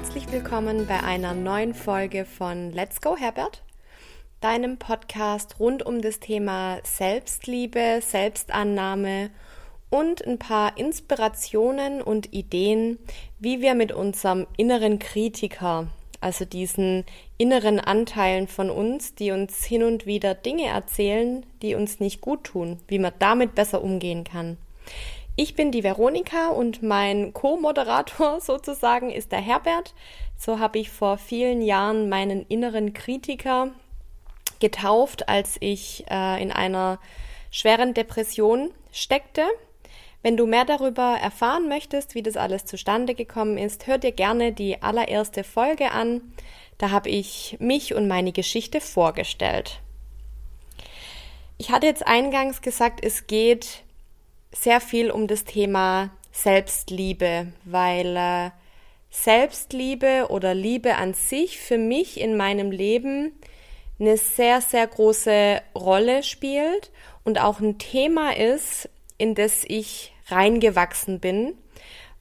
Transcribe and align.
herzlich 0.00 0.32
willkommen 0.32 0.86
bei 0.86 1.02
einer 1.02 1.34
neuen 1.34 1.74
Folge 1.74 2.24
von 2.24 2.72
Let's 2.72 3.02
Go 3.02 3.18
Herbert, 3.18 3.62
deinem 4.40 4.78
Podcast 4.78 5.60
rund 5.60 5.84
um 5.84 6.00
das 6.00 6.20
Thema 6.20 6.78
Selbstliebe, 6.84 8.00
Selbstannahme 8.00 9.28
und 9.90 10.26
ein 10.26 10.38
paar 10.38 10.78
Inspirationen 10.78 12.00
und 12.00 12.32
Ideen, 12.32 12.98
wie 13.40 13.60
wir 13.60 13.74
mit 13.74 13.92
unserem 13.92 14.46
inneren 14.56 15.00
Kritiker, 15.00 15.88
also 16.22 16.46
diesen 16.46 17.04
inneren 17.36 17.78
Anteilen 17.78 18.48
von 18.48 18.70
uns, 18.70 19.14
die 19.14 19.32
uns 19.32 19.62
hin 19.64 19.82
und 19.82 20.06
wieder 20.06 20.34
Dinge 20.34 20.68
erzählen, 20.68 21.44
die 21.60 21.74
uns 21.74 22.00
nicht 22.00 22.22
gut 22.22 22.44
tun, 22.44 22.80
wie 22.88 22.98
man 22.98 23.12
damit 23.18 23.54
besser 23.54 23.84
umgehen 23.84 24.24
kann. 24.24 24.56
Ich 25.42 25.54
bin 25.54 25.72
die 25.72 25.82
Veronika 25.82 26.48
und 26.48 26.82
mein 26.82 27.32
Co-Moderator 27.32 28.40
sozusagen 28.42 29.08
ist 29.08 29.32
der 29.32 29.40
Herbert. 29.40 29.94
So 30.36 30.58
habe 30.58 30.78
ich 30.78 30.90
vor 30.90 31.16
vielen 31.16 31.62
Jahren 31.62 32.10
meinen 32.10 32.44
inneren 32.48 32.92
Kritiker 32.92 33.70
getauft, 34.58 35.30
als 35.30 35.56
ich 35.60 36.04
äh, 36.10 36.42
in 36.42 36.52
einer 36.52 36.98
schweren 37.50 37.94
Depression 37.94 38.70
steckte. 38.92 39.46
Wenn 40.20 40.36
du 40.36 40.44
mehr 40.44 40.66
darüber 40.66 41.16
erfahren 41.18 41.70
möchtest, 41.70 42.14
wie 42.14 42.22
das 42.22 42.36
alles 42.36 42.66
zustande 42.66 43.14
gekommen 43.14 43.56
ist, 43.56 43.86
hör 43.86 43.96
dir 43.96 44.12
gerne 44.12 44.52
die 44.52 44.82
allererste 44.82 45.42
Folge 45.42 45.92
an. 45.92 46.20
Da 46.76 46.90
habe 46.90 47.08
ich 47.08 47.56
mich 47.60 47.94
und 47.94 48.08
meine 48.08 48.32
Geschichte 48.32 48.82
vorgestellt. 48.82 49.80
Ich 51.56 51.70
hatte 51.70 51.86
jetzt 51.86 52.06
eingangs 52.06 52.60
gesagt, 52.60 53.02
es 53.02 53.26
geht 53.26 53.84
sehr 54.52 54.80
viel 54.80 55.10
um 55.10 55.26
das 55.26 55.44
Thema 55.44 56.10
Selbstliebe, 56.32 57.52
weil 57.64 58.16
äh, 58.16 58.50
Selbstliebe 59.10 60.26
oder 60.28 60.54
Liebe 60.54 60.96
an 60.96 61.14
sich 61.14 61.58
für 61.58 61.78
mich 61.78 62.20
in 62.20 62.36
meinem 62.36 62.70
Leben 62.70 63.32
eine 63.98 64.16
sehr, 64.16 64.60
sehr 64.60 64.86
große 64.86 65.60
Rolle 65.74 66.22
spielt 66.22 66.90
und 67.24 67.40
auch 67.40 67.60
ein 67.60 67.78
Thema 67.78 68.36
ist, 68.36 68.88
in 69.18 69.34
das 69.34 69.64
ich 69.66 70.12
reingewachsen 70.28 71.20
bin, 71.20 71.54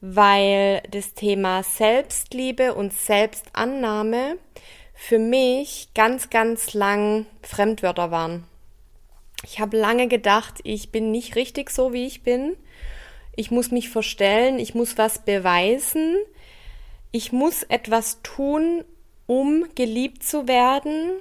weil 0.01 0.81
das 0.91 1.13
Thema 1.13 1.63
Selbstliebe 1.63 2.73
und 2.73 2.93
Selbstannahme 2.93 4.37
für 4.93 5.19
mich 5.19 5.89
ganz, 5.95 6.29
ganz 6.29 6.73
lang 6.73 7.25
Fremdwörter 7.41 8.11
waren. 8.11 8.45
Ich 9.43 9.59
habe 9.59 9.77
lange 9.77 10.07
gedacht, 10.07 10.59
ich 10.63 10.91
bin 10.91 11.11
nicht 11.11 11.35
richtig 11.35 11.69
so, 11.69 11.93
wie 11.93 12.05
ich 12.05 12.23
bin. 12.23 12.55
Ich 13.35 13.51
muss 13.51 13.71
mich 13.71 13.89
verstellen, 13.89 14.59
ich 14.59 14.75
muss 14.75 14.97
was 14.97 15.19
beweisen, 15.19 16.17
ich 17.11 17.31
muss 17.31 17.63
etwas 17.63 18.21
tun, 18.21 18.83
um 19.27 19.65
geliebt 19.75 20.23
zu 20.23 20.47
werden 20.47 21.11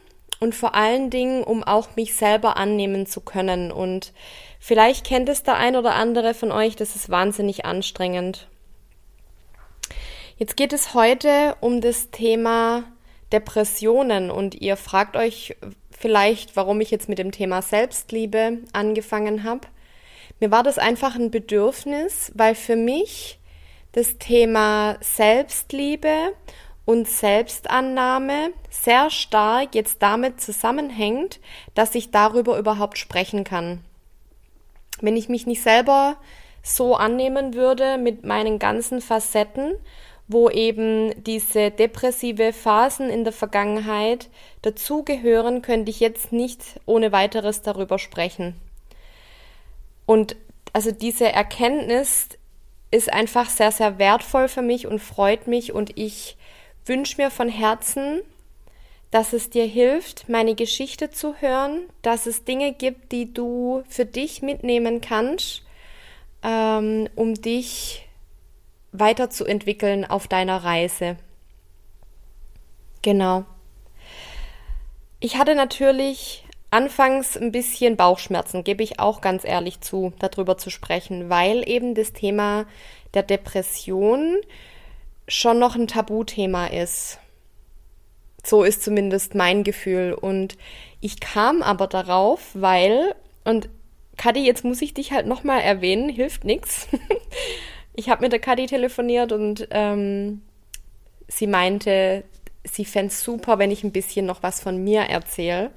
und 0.41 0.55
vor 0.55 0.75
allen 0.75 1.11
Dingen, 1.11 1.45
um 1.45 1.63
auch 1.63 1.97
mich 1.97 2.15
selber 2.15 2.57
annehmen 2.57 3.07
zu 3.07 3.21
können. 3.21 3.71
Und 3.71 4.13
vielleicht 4.59 5.07
kennt 5.07 5.29
es 5.29 5.43
der 5.43 5.57
ein 5.57 5.77
oder 5.77 5.95
andere 5.95 6.35
von 6.35 6.53
euch, 6.53 6.77
das 6.77 6.97
ist 6.97 7.11
wahnsinnig 7.11 7.65
anstrengend. 7.65 8.49
Jetzt 10.37 10.57
geht 10.57 10.73
es 10.73 10.95
heute 10.95 11.57
um 11.61 11.81
das 11.81 12.11
Thema 12.11 12.85
Depressionen 13.33 14.31
und 14.31 14.55
ihr 14.55 14.77
fragt 14.77 15.17
euch 15.17 15.57
vielleicht, 15.99 16.57
warum 16.57 16.81
ich 16.81 16.91
jetzt 16.91 17.09
mit 17.09 17.19
dem 17.19 17.33
Thema 17.33 17.61
Selbstliebe 17.61 18.59
angefangen 18.73 19.45
habe. 19.45 19.69
Mir 20.41 20.51
war 20.51 20.63
das 20.63 20.79
einfach 20.79 21.17
ein 21.17 21.31
Bedürfnis, 21.31 22.31
weil 22.35 22.55
für 22.55 22.77
mich 22.77 23.39
das 23.93 24.19
Thema 24.19 24.97
Selbstliebe 25.01 26.33
und 26.85 27.09
Selbstannahme 27.09 28.53
sehr 28.71 29.11
stark 29.11 29.75
jetzt 29.75 30.01
damit 30.01 30.41
zusammenhängt, 30.41 31.41
dass 31.75 31.95
ich 31.95 32.11
darüber 32.11 32.59
überhaupt 32.59 32.97
sprechen 32.97 33.45
kann. 33.45 33.85
Wenn 35.01 35.17
ich 35.17 35.29
mich 35.29 35.47
nicht 35.47 35.63
selber 35.63 36.17
so 36.63 36.95
annehmen 36.95 37.55
würde 37.55 37.99
mit 37.99 38.25
meinen 38.25 38.59
ganzen 38.59 39.01
Facetten 39.01 39.75
wo 40.29 40.51
eben 40.51 41.25
diese 41.25 41.71
depressive 41.71 42.53
Phasen 42.53 43.09
in 43.09 43.25
der 43.25 43.33
Vergangenheit 43.33 44.29
dazugehören, 44.63 45.63
könnte 45.63 45.91
ich 45.91 46.01
jetzt 46.01 46.33
nicht 46.33 46.63
ohne 46.85 47.13
weiteres 47.13 47.63
darüber 47.63 47.99
sprechen. 47.99 48.55
Und 50.05 50.37
also 50.75 50.93
diese 50.93 51.33
Erkenntnis 51.33 52.29
ist 52.91 53.13
einfach 53.13 53.49
sehr, 53.49 53.73
sehr 53.73 53.99
wertvoll 53.99 54.49
für 54.49 54.63
mich 54.63 54.87
und 54.87 55.01
freut 55.01 55.47
mich 55.47 55.73
und 55.73 55.99
ich 55.99 56.37
wünsche 56.85 57.21
mir 57.21 57.31
von 57.31 57.49
Herzen, 57.49 58.21
dass 59.11 59.33
es 59.33 59.49
dir 59.49 59.65
hilft, 59.65 60.29
meine 60.29 60.55
Geschichte 60.55 61.11
zu 61.11 61.35
hören, 61.37 61.89
dass 62.03 62.27
es 62.27 62.45
Dinge 62.45 62.73
gibt, 62.73 63.13
die 63.13 63.33
du 63.33 63.83
für 63.89 64.05
dich 64.05 64.43
mitnehmen 64.43 65.01
kannst, 65.01 65.63
ähm, 66.43 67.09
um 67.15 67.35
dich 67.35 68.08
weiterzuentwickeln 68.93 70.05
auf 70.05 70.29
deiner 70.29 70.65
Reise. 70.65 71.17
Genau. 73.03 73.45
Ich 75.21 75.37
hatte 75.37 75.55
natürlich 75.55 76.45
anfangs 76.71 77.37
ein 77.37 77.53
bisschen 77.53 77.97
Bauchschmerzen, 77.97 78.65
gebe 78.65 78.83
ich 78.83 79.01
auch 79.01 79.21
ganz 79.21 79.45
ehrlich 79.45 79.81
zu, 79.81 80.13
darüber 80.19 80.59
zu 80.59 80.71
sprechen, 80.71 81.31
weil 81.31 81.69
eben 81.69 81.95
das 81.95 82.13
Thema 82.13 82.67
der 83.15 83.23
Depression 83.23 84.37
schon 85.27 85.59
noch 85.59 85.75
ein 85.75 85.87
Tabuthema 85.87 86.67
ist. 86.67 87.19
So 88.45 88.65
ist 88.65 88.83
zumindest 88.83 89.35
mein 89.35 89.65
Gefühl. 89.65 90.15
Und 90.15 90.57
ich 91.01 91.21
kam 91.21 91.63
aber 91.63 91.87
darauf, 91.87 92.51
weil, 92.55 93.15
und 93.45 93.69
Kadi, 94.17 94.45
jetzt 94.45 94.65
muss 94.65 94.83
ich 94.83 94.95
dich 94.95 95.13
halt 95.13 95.27
nochmal 95.27 95.61
erwähnen, 95.61 96.09
hilft 96.09 96.45
nichts. 96.45 96.89
ich 97.99 98.09
habe 98.09 98.23
mit 98.23 98.31
der 98.31 98.39
Kadi 98.39 98.67
telefoniert 98.67 99.33
und 99.33 99.67
ähm, 99.73 100.43
sie 101.27 101.49
meinte, 101.49 102.23
sie 102.63 102.85
fände 102.85 103.09
es 103.09 103.25
super, 103.25 103.59
wenn 103.59 103.73
ich 103.73 103.83
ein 103.83 103.91
bisschen 103.91 104.25
noch 104.25 104.45
was 104.45 104.61
von 104.61 104.85
mir 104.85 105.01
erzähle. 105.01 105.73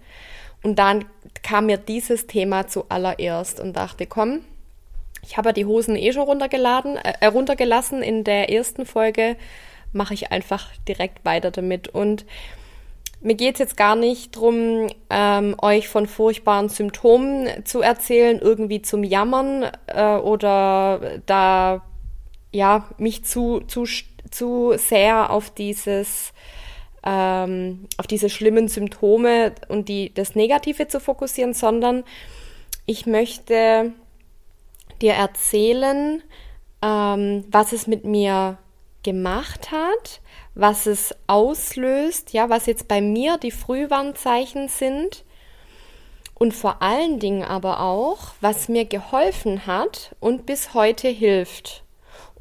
Und 0.61 0.77
dann 0.77 1.05
kam 1.41 1.65
mir 1.65 1.77
dieses 1.77 2.27
Thema 2.27 2.67
zuallererst 2.67 3.59
und 3.59 3.75
dachte, 3.75 4.05
komm, 4.05 4.41
ich 5.23 5.37
habe 5.37 5.49
ja 5.49 5.53
die 5.53 5.65
Hosen 5.65 5.95
eh 5.95 6.13
schon 6.13 6.21
runtergeladen, 6.21 6.97
äh, 6.97 7.25
runtergelassen 7.25 8.03
in 8.03 8.23
der 8.23 8.51
ersten 8.51 8.85
Folge, 8.85 9.35
mache 9.91 10.13
ich 10.13 10.31
einfach 10.31 10.69
direkt 10.87 11.25
weiter 11.25 11.49
damit. 11.49 11.87
Und 11.87 12.27
mir 13.19 13.33
geht 13.33 13.55
es 13.55 13.59
jetzt 13.59 13.77
gar 13.77 13.95
nicht 13.95 14.35
drum, 14.35 14.89
ähm, 15.09 15.55
euch 15.59 15.87
von 15.87 16.05
furchtbaren 16.05 16.69
Symptomen 16.69 17.65
zu 17.65 17.81
erzählen, 17.81 18.37
irgendwie 18.37 18.83
zum 18.83 19.03
Jammern 19.03 19.65
äh, 19.87 20.17
oder 20.17 21.19
da 21.25 21.81
ja, 22.51 22.87
mich 22.97 23.23
zu, 23.23 23.61
zu, 23.61 23.85
zu 24.29 24.73
sehr 24.77 25.29
auf 25.29 25.49
dieses, 25.49 26.33
ähm, 27.03 27.87
auf 27.97 28.07
diese 28.07 28.29
schlimmen 28.29 28.67
Symptome 28.67 29.53
und 29.67 29.89
die, 29.89 30.13
das 30.13 30.35
Negative 30.35 30.87
zu 30.87 30.99
fokussieren, 30.99 31.53
sondern 31.53 32.03
ich 32.85 33.05
möchte 33.05 33.93
dir 35.01 35.13
erzählen, 35.13 36.21
ähm, 36.81 37.45
was 37.49 37.71
es 37.71 37.87
mit 37.87 38.05
mir 38.05 38.57
gemacht 39.03 39.71
hat, 39.71 40.21
was 40.53 40.85
es 40.85 41.15
auslöst, 41.27 42.33
ja, 42.33 42.49
was 42.49 42.65
jetzt 42.65 42.87
bei 42.87 43.01
mir 43.01 43.37
die 43.37 43.51
Frühwarnzeichen 43.51 44.67
sind 44.67 45.23
und 46.35 46.53
vor 46.53 46.81
allen 46.81 47.19
Dingen 47.19 47.43
aber 47.43 47.81
auch, 47.81 48.33
was 48.41 48.67
mir 48.67 48.85
geholfen 48.85 49.65
hat 49.65 50.15
und 50.19 50.45
bis 50.45 50.73
heute 50.73 51.07
hilft. 51.07 51.83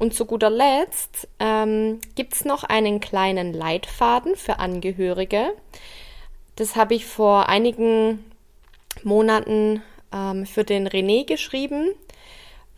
Und 0.01 0.15
zu 0.15 0.25
guter 0.25 0.49
Letzt 0.49 1.27
ähm, 1.39 2.01
gibt 2.15 2.33
es 2.33 2.43
noch 2.43 2.63
einen 2.63 3.01
kleinen 3.01 3.53
Leitfaden 3.53 4.35
für 4.35 4.57
Angehörige. 4.57 5.53
Das 6.55 6.75
habe 6.75 6.95
ich 6.95 7.05
vor 7.05 7.49
einigen 7.49 8.25
Monaten 9.03 9.83
ähm, 10.11 10.47
für 10.47 10.63
den 10.63 10.87
René 10.87 11.27
geschrieben, 11.27 11.89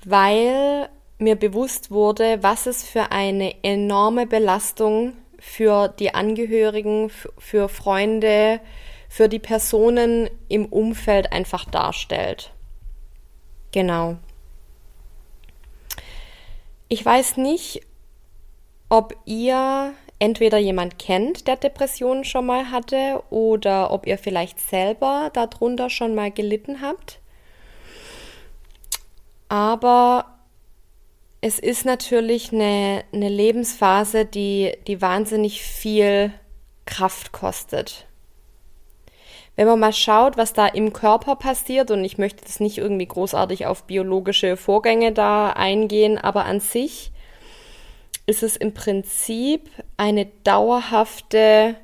weil 0.04 0.90
mir 1.18 1.38
bewusst 1.38 1.92
wurde, 1.92 2.44
was 2.44 2.66
es 2.66 2.84
für 2.84 3.14
eine 3.14 3.56
enorme 3.64 4.28
Belastung 4.28 5.14
für 5.40 5.88
die 5.88 6.14
Angehörigen, 6.14 7.10
für 7.38 7.69
Freunde, 7.69 8.60
für 9.08 9.30
die 9.30 9.40
Personen 9.40 10.30
im 10.50 10.66
Umfeld 10.66 11.31
einfach 11.31 11.64
darstellt. 11.64 12.52
Genau. 13.72 14.18
Ich 16.88 17.06
weiß 17.06 17.38
nicht, 17.38 17.81
ob 18.89 19.15
ihr 19.25 19.94
entweder 20.19 20.57
jemand 20.57 21.00
kennt, 21.00 21.47
der 21.47 21.56
Depressionen 21.56 22.24
schon 22.24 22.45
mal 22.45 22.71
hatte, 22.71 23.24
oder 23.30 23.91
ob 23.91 24.07
ihr 24.07 24.18
vielleicht 24.18 24.59
selber 24.59 25.31
darunter 25.33 25.89
schon 25.89 26.15
mal 26.15 26.31
gelitten 26.31 26.81
habt. 26.81 27.19
Aber 29.50 30.38
es 31.41 31.59
ist 31.59 31.83
natürlich 31.85 32.53
eine, 32.53 33.03
eine 33.12 33.27
Lebensphase, 33.27 34.25
die, 34.25 34.77
die 34.88 35.01
wahnsinnig 35.01 35.62
viel 35.62 36.31
Kraft 36.85 37.33
kostet. 37.33 38.07
Wenn 39.56 39.68
man 39.68 39.80
mal 39.80 39.94
schaut, 39.94 40.36
was 40.36 40.54
da 40.54 40.68
im 40.68 40.94
Körper 40.94 41.36
passiert, 41.36 41.92
und 41.92 42.04
ich 42.04 42.18
möchte 42.18 42.44
jetzt 42.44 42.60
nicht 42.60 42.80
irgendwie 42.80 43.06
großartig 43.06 43.68
auf 43.68 43.84
biologische 43.84 44.58
Vorgänge 44.58 45.12
da 45.12 45.52
eingehen, 45.52 46.18
aber 46.18 46.46
an 46.46 46.60
sich 46.60 47.12
ist 48.26 48.42
es 48.42 48.56
im 48.56 48.74
Prinzip 48.74 49.70
eine 49.98 50.26
dauerhafte, 50.44 51.76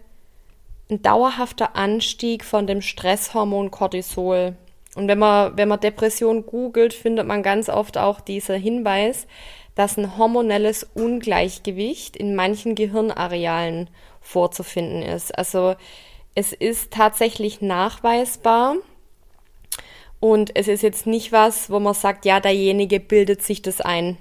ein 0.89 1.01
dauerhafter 1.01 1.75
Anstieg 1.75 2.44
von 2.44 2.66
dem 2.66 2.81
Stresshormon 2.81 3.69
Cortisol. 3.69 4.56
Und 4.95 5.07
wenn 5.07 5.19
man, 5.19 5.56
wenn 5.56 5.68
man 5.68 5.80
Depression 5.80 6.45
googelt, 6.48 6.94
findet 6.94 7.27
man 7.27 7.44
ganz 7.44 7.69
oft 7.69 7.98
auch 7.98 8.19
dieser 8.19 8.56
Hinweis, 8.56 9.27
dass 9.75 9.98
ein 9.98 10.18
hormonelles 10.18 10.89
Ungleichgewicht 10.95 12.18
in 12.18 12.36
manchen 12.36 12.74
Gehirnarealen 12.74 13.89
vorzufinden 14.19 15.04
ist. 15.04 15.38
Also 15.38 15.75
es 16.35 16.53
ist 16.53 16.91
tatsächlich 16.91 17.61
nachweisbar 17.61 18.75
und 20.19 20.55
es 20.55 20.67
ist 20.67 20.83
jetzt 20.83 21.07
nicht 21.07 21.31
was, 21.31 21.69
wo 21.69 21.79
man 21.79 21.93
sagt, 21.93 22.25
ja, 22.25 22.39
derjenige 22.39 22.99
bildet 22.99 23.41
sich 23.41 23.61
das 23.61 23.81
ein. 23.81 24.17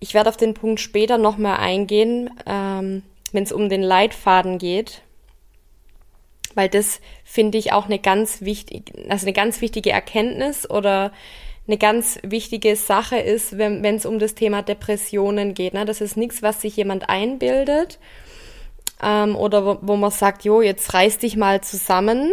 Ich 0.00 0.14
werde 0.14 0.28
auf 0.28 0.36
den 0.36 0.54
Punkt 0.54 0.80
später 0.80 1.18
nochmal 1.18 1.58
eingehen, 1.58 2.30
ähm, 2.46 3.02
wenn 3.32 3.44
es 3.44 3.52
um 3.52 3.68
den 3.68 3.82
Leitfaden 3.82 4.58
geht 4.58 5.02
weil 6.54 6.68
das 6.68 7.00
finde 7.24 7.58
ich 7.58 7.72
auch 7.72 7.86
eine 7.86 7.98
ganz 7.98 8.42
wichtig, 8.42 8.92
also 9.08 9.26
eine 9.26 9.32
ganz 9.32 9.60
wichtige 9.60 9.90
Erkenntnis 9.90 10.68
oder 10.68 11.12
eine 11.66 11.78
ganz 11.78 12.18
wichtige 12.22 12.74
Sache 12.76 13.18
ist, 13.18 13.56
wenn 13.58 13.84
es 13.84 14.04
um 14.04 14.18
das 14.18 14.34
Thema 14.34 14.62
Depressionen 14.62 15.54
geht. 15.54 15.74
Ne? 15.74 15.84
Das 15.84 16.00
ist 16.00 16.16
nichts, 16.16 16.42
was 16.42 16.60
sich 16.60 16.76
jemand 16.76 17.08
einbildet 17.08 17.98
ähm, 19.02 19.36
oder 19.36 19.64
wo, 19.64 19.78
wo 19.82 19.96
man 19.96 20.10
sagt, 20.10 20.44
jo, 20.44 20.62
jetzt 20.62 20.94
reiß 20.94 21.18
dich 21.18 21.36
mal 21.36 21.60
zusammen. 21.60 22.32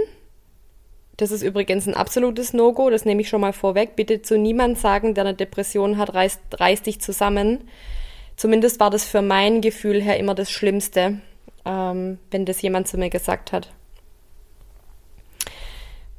Das 1.17 1.31
ist 1.31 1.41
übrigens 1.41 1.85
ein 1.87 1.95
absolutes 1.95 2.53
No-Go, 2.53 2.89
das 2.89 3.03
nehme 3.03 3.21
ich 3.21 3.29
schon 3.29 3.41
mal 3.41 3.51
vorweg. 3.51 3.95
Bitte 3.95 4.21
zu 4.21 4.37
niemand 4.37 4.77
sagen, 4.77 5.13
der 5.13 5.25
eine 5.25 5.33
Depression 5.33 5.97
hat, 5.97 6.13
reiß, 6.13 6.39
reiß 6.53 6.83
dich 6.83 7.01
zusammen. 7.01 7.67
Zumindest 8.37 8.79
war 8.79 8.89
das 8.89 9.03
für 9.03 9.21
mein 9.21 9.59
Gefühl 9.59 10.01
her 10.01 10.17
immer 10.17 10.33
das 10.33 10.49
Schlimmste, 10.49 11.19
ähm, 11.65 12.19
wenn 12.31 12.45
das 12.45 12.61
jemand 12.61 12.87
zu 12.87 12.97
mir 12.97 13.09
gesagt 13.09 13.51
hat. 13.51 13.73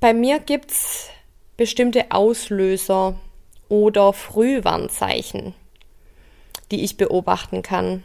Bei 0.00 0.12
mir 0.12 0.38
gibt's 0.38 1.08
bestimmte 1.56 2.10
Auslöser 2.10 3.18
oder 3.70 4.12
Frühwarnzeichen, 4.12 5.54
die 6.70 6.84
ich 6.84 6.96
beobachten 6.96 7.62
kann. 7.62 8.02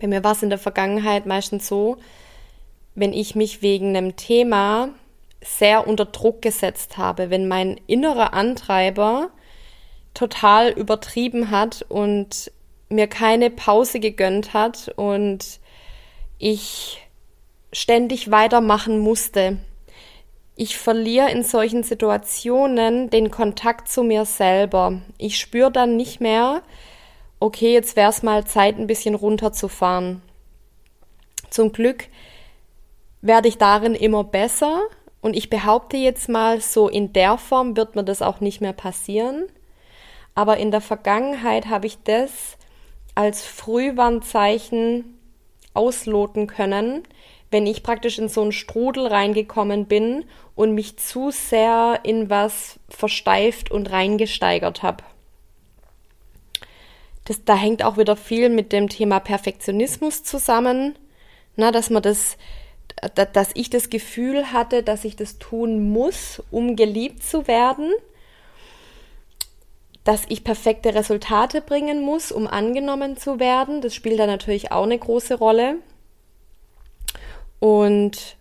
Bei 0.00 0.06
mir 0.06 0.24
war 0.24 0.32
es 0.32 0.42
in 0.42 0.50
der 0.50 0.58
Vergangenheit 0.58 1.26
meistens 1.26 1.68
so, 1.68 1.96
wenn 2.94 3.12
ich 3.12 3.34
mich 3.34 3.62
wegen 3.62 3.96
einem 3.96 4.16
Thema 4.16 4.90
sehr 5.42 5.86
unter 5.86 6.06
Druck 6.06 6.42
gesetzt 6.42 6.96
habe, 6.96 7.30
wenn 7.30 7.48
mein 7.48 7.80
innerer 7.86 8.32
Antreiber 8.34 9.30
total 10.14 10.70
übertrieben 10.70 11.50
hat 11.50 11.84
und 11.88 12.50
mir 12.88 13.08
keine 13.08 13.50
Pause 13.50 14.00
gegönnt 14.00 14.54
hat 14.54 14.92
und 14.96 15.60
ich 16.38 17.02
ständig 17.72 18.30
weitermachen 18.30 18.98
musste, 18.98 19.58
ich 20.56 20.78
verliere 20.78 21.30
in 21.30 21.42
solchen 21.42 21.82
Situationen 21.82 23.10
den 23.10 23.30
Kontakt 23.30 23.88
zu 23.88 24.04
mir 24.04 24.24
selber. 24.24 25.00
Ich 25.18 25.38
spüre 25.38 25.72
dann 25.72 25.96
nicht 25.96 26.20
mehr, 26.20 26.62
okay, 27.44 27.74
jetzt 27.74 27.94
wäre 27.94 28.08
es 28.08 28.22
mal 28.22 28.46
Zeit, 28.46 28.78
ein 28.78 28.86
bisschen 28.86 29.14
runterzufahren. 29.14 30.22
Zum 31.50 31.72
Glück 31.72 32.08
werde 33.20 33.48
ich 33.48 33.58
darin 33.58 33.94
immer 33.94 34.24
besser 34.24 34.80
und 35.20 35.36
ich 35.36 35.50
behaupte 35.50 35.98
jetzt 35.98 36.30
mal, 36.30 36.62
so 36.62 36.88
in 36.88 37.12
der 37.12 37.36
Form 37.36 37.76
wird 37.76 37.96
mir 37.96 38.04
das 38.04 38.22
auch 38.22 38.40
nicht 38.40 38.62
mehr 38.62 38.72
passieren. 38.72 39.44
Aber 40.34 40.56
in 40.56 40.70
der 40.70 40.80
Vergangenheit 40.80 41.66
habe 41.66 41.86
ich 41.86 41.98
das 42.02 42.56
als 43.14 43.44
Frühwarnzeichen 43.44 45.18
ausloten 45.74 46.46
können, 46.46 47.02
wenn 47.50 47.66
ich 47.66 47.82
praktisch 47.82 48.18
in 48.18 48.30
so 48.30 48.40
einen 48.40 48.52
Strudel 48.52 49.06
reingekommen 49.06 49.84
bin 49.84 50.24
und 50.54 50.72
mich 50.72 50.96
zu 50.96 51.30
sehr 51.30 52.00
in 52.04 52.30
was 52.30 52.80
versteift 52.88 53.70
und 53.70 53.90
reingesteigert 53.90 54.82
habe. 54.82 55.04
Das, 57.24 57.44
da 57.44 57.56
hängt 57.56 57.82
auch 57.82 57.96
wieder 57.96 58.16
viel 58.16 58.50
mit 58.50 58.72
dem 58.72 58.88
Thema 58.88 59.18
Perfektionismus 59.18 60.24
zusammen, 60.24 60.98
na, 61.56 61.72
dass 61.72 61.88
man 61.88 62.02
das, 62.02 62.36
dass 63.14 63.50
ich 63.54 63.70
das 63.70 63.88
Gefühl 63.88 64.52
hatte, 64.52 64.82
dass 64.82 65.04
ich 65.04 65.16
das 65.16 65.38
tun 65.38 65.90
muss, 65.90 66.42
um 66.50 66.76
geliebt 66.76 67.22
zu 67.22 67.46
werden, 67.46 67.92
dass 70.04 70.24
ich 70.28 70.44
perfekte 70.44 70.94
Resultate 70.94 71.62
bringen 71.62 72.02
muss, 72.02 72.30
um 72.30 72.46
angenommen 72.46 73.16
zu 73.16 73.40
werden. 73.40 73.80
Das 73.80 73.94
spielt 73.94 74.18
da 74.18 74.26
natürlich 74.26 74.70
auch 74.70 74.82
eine 74.82 74.98
große 74.98 75.36
Rolle. 75.36 75.76
Und 77.58 78.36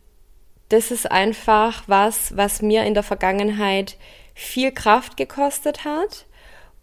das 0.67 0.91
ist 0.91 1.09
einfach 1.09 1.83
was, 1.87 2.35
was 2.35 2.61
mir 2.61 2.83
in 2.83 2.93
der 2.93 3.03
Vergangenheit 3.03 3.95
viel 4.33 4.73
Kraft 4.73 5.15
gekostet 5.15 5.85
hat 5.85 6.25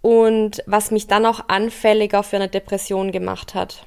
und 0.02 0.62
was 0.66 0.90
mich 0.90 1.06
dann 1.06 1.26
auch 1.26 1.48
anfälliger 1.48 2.22
für 2.22 2.36
eine 2.36 2.48
Depression 2.48 3.12
gemacht 3.12 3.54
hat. 3.54 3.86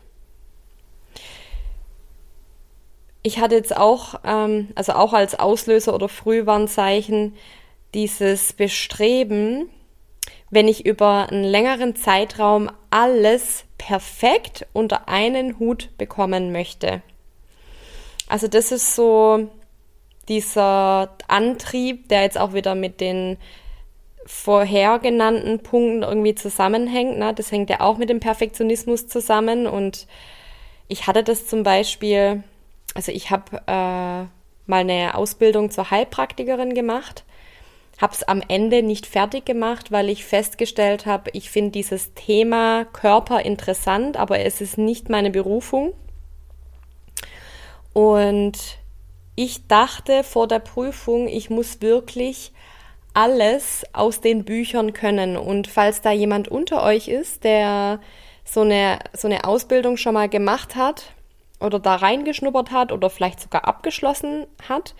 Ich 3.23 3.39
hatte 3.39 3.55
jetzt 3.55 3.75
auch, 3.75 4.15
ähm, 4.25 4.69
also 4.75 4.93
auch 4.93 5.13
als 5.13 5.39
Auslöser 5.39 5.95
oder 5.95 6.09
Frühwarnzeichen, 6.09 7.35
dieses 7.93 8.53
Bestreben, 8.53 9.69
wenn 10.49 10.67
ich 10.67 10.85
über 10.85 11.29
einen 11.29 11.43
längeren 11.43 11.95
Zeitraum 11.95 12.69
alles 12.89 13.65
perfekt 13.77 14.67
unter 14.73 15.07
einen 15.07 15.57
Hut 15.57 15.89
bekommen 15.97 16.51
möchte. 16.51 17.01
Also 18.27 18.47
das 18.47 18.71
ist 18.71 18.95
so 18.95 19.49
dieser 20.27 21.15
Antrieb, 21.27 22.09
der 22.09 22.23
jetzt 22.23 22.37
auch 22.37 22.53
wieder 22.53 22.75
mit 22.75 23.01
den 23.01 23.37
vorher 24.25 24.99
genannten 24.99 25.59
Punkten 25.59 26.03
irgendwie 26.03 26.35
zusammenhängt. 26.35 27.17
Ne? 27.17 27.33
Das 27.33 27.51
hängt 27.51 27.69
ja 27.69 27.81
auch 27.81 27.97
mit 27.97 28.09
dem 28.09 28.19
Perfektionismus 28.19 29.07
zusammen. 29.07 29.67
Und 29.67 30.07
ich 30.87 31.07
hatte 31.07 31.23
das 31.23 31.47
zum 31.47 31.63
Beispiel, 31.63 32.43
also 32.95 33.11
ich 33.11 33.31
habe 33.31 33.57
äh, 33.67 34.27
mal 34.65 34.79
eine 34.81 35.15
Ausbildung 35.15 35.71
zur 35.71 35.91
Heilpraktikerin 35.91 36.73
gemacht, 36.73 37.23
habe 38.01 38.13
es 38.13 38.23
am 38.23 38.41
Ende 38.47 38.81
nicht 38.81 39.05
fertig 39.05 39.45
gemacht, 39.45 39.91
weil 39.91 40.09
ich 40.09 40.25
festgestellt 40.25 41.05
habe, 41.05 41.29
ich 41.33 41.49
finde 41.49 41.71
dieses 41.71 42.13
Thema 42.13 42.85
Körper 42.85 43.41
interessant, 43.41 44.17
aber 44.17 44.39
es 44.39 44.61
ist 44.61 44.77
nicht 44.77 45.09
meine 45.09 45.31
Berufung. 45.31 45.93
Und 47.93 48.57
ich 49.35 49.67
dachte 49.67 50.23
vor 50.23 50.47
der 50.47 50.59
Prüfung, 50.59 51.27
ich 51.27 51.49
muss 51.49 51.81
wirklich 51.81 52.51
alles 53.13 53.83
aus 53.93 54.21
den 54.21 54.43
Büchern 54.43 54.93
können. 54.93 55.37
Und 55.37 55.67
falls 55.67 56.01
da 56.01 56.11
jemand 56.11 56.47
unter 56.47 56.83
euch 56.83 57.07
ist, 57.07 57.43
der 57.43 57.99
so 58.43 58.61
eine, 58.61 58.99
so 59.13 59.27
eine 59.27 59.45
Ausbildung 59.45 59.97
schon 59.97 60.15
mal 60.15 60.29
gemacht 60.29 60.75
hat 60.75 61.13
oder 61.59 61.79
da 61.79 61.95
reingeschnuppert 61.95 62.71
hat 62.71 62.91
oder 62.91 63.09
vielleicht 63.09 63.39
sogar 63.39 63.67
abgeschlossen 63.67 64.47
hat, 64.67 64.95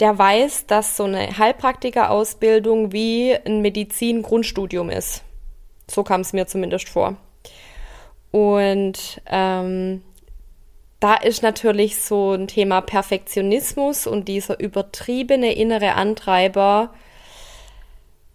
der 0.00 0.18
weiß, 0.18 0.66
dass 0.66 0.96
so 0.96 1.04
eine 1.04 1.36
Heilpraktiker-Ausbildung 1.38 2.92
wie 2.92 3.36
ein 3.44 3.60
Medizin-Grundstudium 3.60 4.90
ist. 4.90 5.22
So 5.88 6.02
kam 6.02 6.22
es 6.22 6.32
mir 6.32 6.46
zumindest 6.46 6.88
vor. 6.88 7.16
Und 8.30 9.20
ähm, 9.26 10.02
da 11.00 11.14
ist 11.14 11.42
natürlich 11.42 11.96
so 12.00 12.32
ein 12.32 12.46
Thema 12.46 12.80
Perfektionismus 12.80 14.06
und 14.06 14.28
dieser 14.28 14.58
übertriebene 14.58 15.52
innere 15.52 15.94
Antreiber 15.94 16.94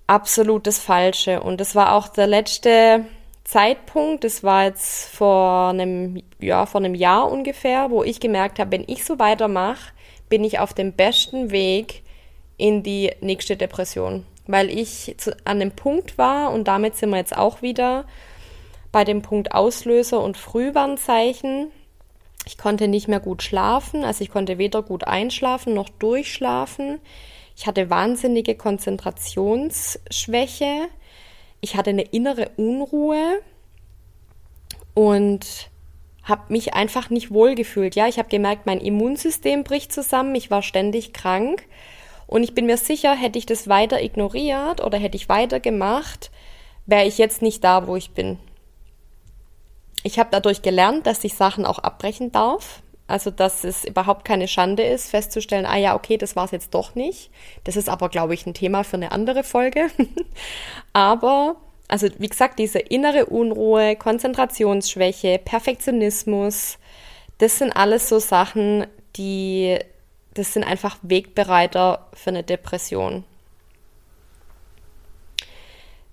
absolut 0.08 0.66
das 0.66 0.80
Falsche. 0.80 1.42
Und 1.42 1.62
das 1.62 1.76
war 1.76 1.94
auch 1.94 2.08
der 2.08 2.28
letzte 2.28 3.06
Zeitpunkt, 3.44 4.24
das 4.24 4.44
war 4.44 4.66
jetzt 4.66 5.06
vor 5.10 5.70
einem, 5.70 6.22
ja, 6.40 6.66
vor 6.66 6.82
einem 6.82 6.96
Jahr 6.96 7.32
ungefähr, 7.32 7.92
wo 7.92 8.04
ich 8.04 8.20
gemerkt 8.20 8.60
habe, 8.60 8.72
wenn 8.72 8.84
ich 8.88 9.06
so 9.06 9.20
weitermache, 9.20 9.94
bin 10.28 10.44
ich 10.44 10.60
auf 10.60 10.74
dem 10.74 10.94
besten 10.94 11.52
Weg 11.52 12.04
in 12.58 12.84
die 12.84 13.12
nächste 13.22 13.56
Depression. 13.56 14.26
Weil 14.48 14.70
ich 14.70 15.16
zu, 15.18 15.36
an 15.46 15.60
dem 15.60 15.72
Punkt 15.72 16.18
war, 16.18 16.52
und 16.52 16.68
damit 16.68 16.98
sind 16.98 17.10
wir 17.10 17.18
jetzt 17.18 17.38
auch 17.38 17.62
wieder 17.62 18.06
bei 18.92 19.04
dem 19.04 19.22
Punkt 19.22 19.54
Auslöser 19.54 20.22
und 20.22 20.38
Frühwarnzeichen, 20.38 21.72
ich 22.46 22.58
konnte 22.58 22.88
nicht 22.88 23.08
mehr 23.08 23.20
gut 23.20 23.44
schlafen, 23.44 24.04
also 24.04 24.24
ich 24.24 24.32
konnte 24.32 24.58
weder 24.58 24.82
gut 24.82 25.06
einschlafen 25.06 25.74
noch 25.74 25.90
durchschlafen. 25.90 27.00
Ich 27.58 27.66
hatte 27.66 27.90
wahnsinnige 27.90 28.54
Konzentrationsschwäche. 28.56 30.90
ich 31.60 31.76
hatte 31.76 31.90
eine 31.90 32.04
innere 32.04 32.52
Unruhe 32.56 33.42
und 34.94 35.72
habe 36.22 36.54
mich 36.54 36.76
einfach 36.76 37.10
nicht 37.10 37.32
wohlgefühlt. 37.32 37.96
Ja, 37.96 38.08
ich 38.08 38.20
habe 38.20 38.30
gemerkt, 38.30 38.68
mein 38.68 38.80
Immunsystem 38.80 39.64
bricht 39.64 39.92
zusammen, 39.92 40.36
ich 40.36 40.52
war 40.52 40.62
ständig 40.62 41.14
krank 41.14 41.66
und 42.28 42.44
ich 42.44 42.54
bin 42.54 42.68
mir 42.68 42.78
sicher, 42.78 43.16
hätte 43.16 43.40
ich 43.40 43.48
das 43.48 43.68
weiter 43.68 44.04
ignoriert 44.04 44.84
oder 44.84 45.00
hätte 45.00 45.18
ich 45.18 45.28
weitergemacht, 45.28 46.30
wäre 46.86 47.08
ich 47.08 47.18
jetzt 47.18 47.42
nicht 47.42 47.64
da, 47.64 47.88
wo 47.88 47.96
ich 47.96 48.12
bin. 48.12 48.38
Ich 50.04 50.20
habe 50.20 50.30
dadurch 50.32 50.62
gelernt, 50.62 51.08
dass 51.08 51.24
ich 51.24 51.34
Sachen 51.34 51.66
auch 51.66 51.80
abbrechen 51.80 52.32
darf. 52.32 52.84
Also, 53.08 53.32
dass 53.32 53.64
es 53.64 53.86
überhaupt 53.86 54.26
keine 54.26 54.50
Schande 54.50 54.84
ist, 54.84 55.10
festzustellen, 55.10 55.66
ah 55.66 55.78
ja, 55.78 55.96
okay, 55.96 56.18
das 56.18 56.36
war 56.36 56.44
es 56.44 56.52
jetzt 56.52 56.74
doch 56.74 56.94
nicht. 56.94 57.32
Das 57.64 57.78
ist 57.78 57.88
aber, 57.88 58.10
glaube 58.10 58.34
ich, 58.34 58.46
ein 58.46 58.54
Thema 58.54 58.84
für 58.84 58.98
eine 58.98 59.14
andere 59.14 59.44
Folge. 59.44 59.88
aber, 60.94 61.56
also 61.88 62.10
wie 62.18 62.28
gesagt, 62.28 62.60
diese 62.60 62.80
innere 62.80 63.28
Unruhe, 63.28 63.96
Konzentrationsschwäche, 63.96 65.40
Perfektionismus, 65.44 66.80
das 67.38 67.58
sind 67.60 67.72
alles 67.72 68.10
so 68.10 68.20
Sachen, 68.20 68.88
die, 69.16 69.80
das 70.34 70.54
sind 70.54 70.66
einfach 70.66 70.98
Wegbereiter 71.02 72.08
für 72.14 72.32
eine 72.32 72.44
Depression. 72.44 73.24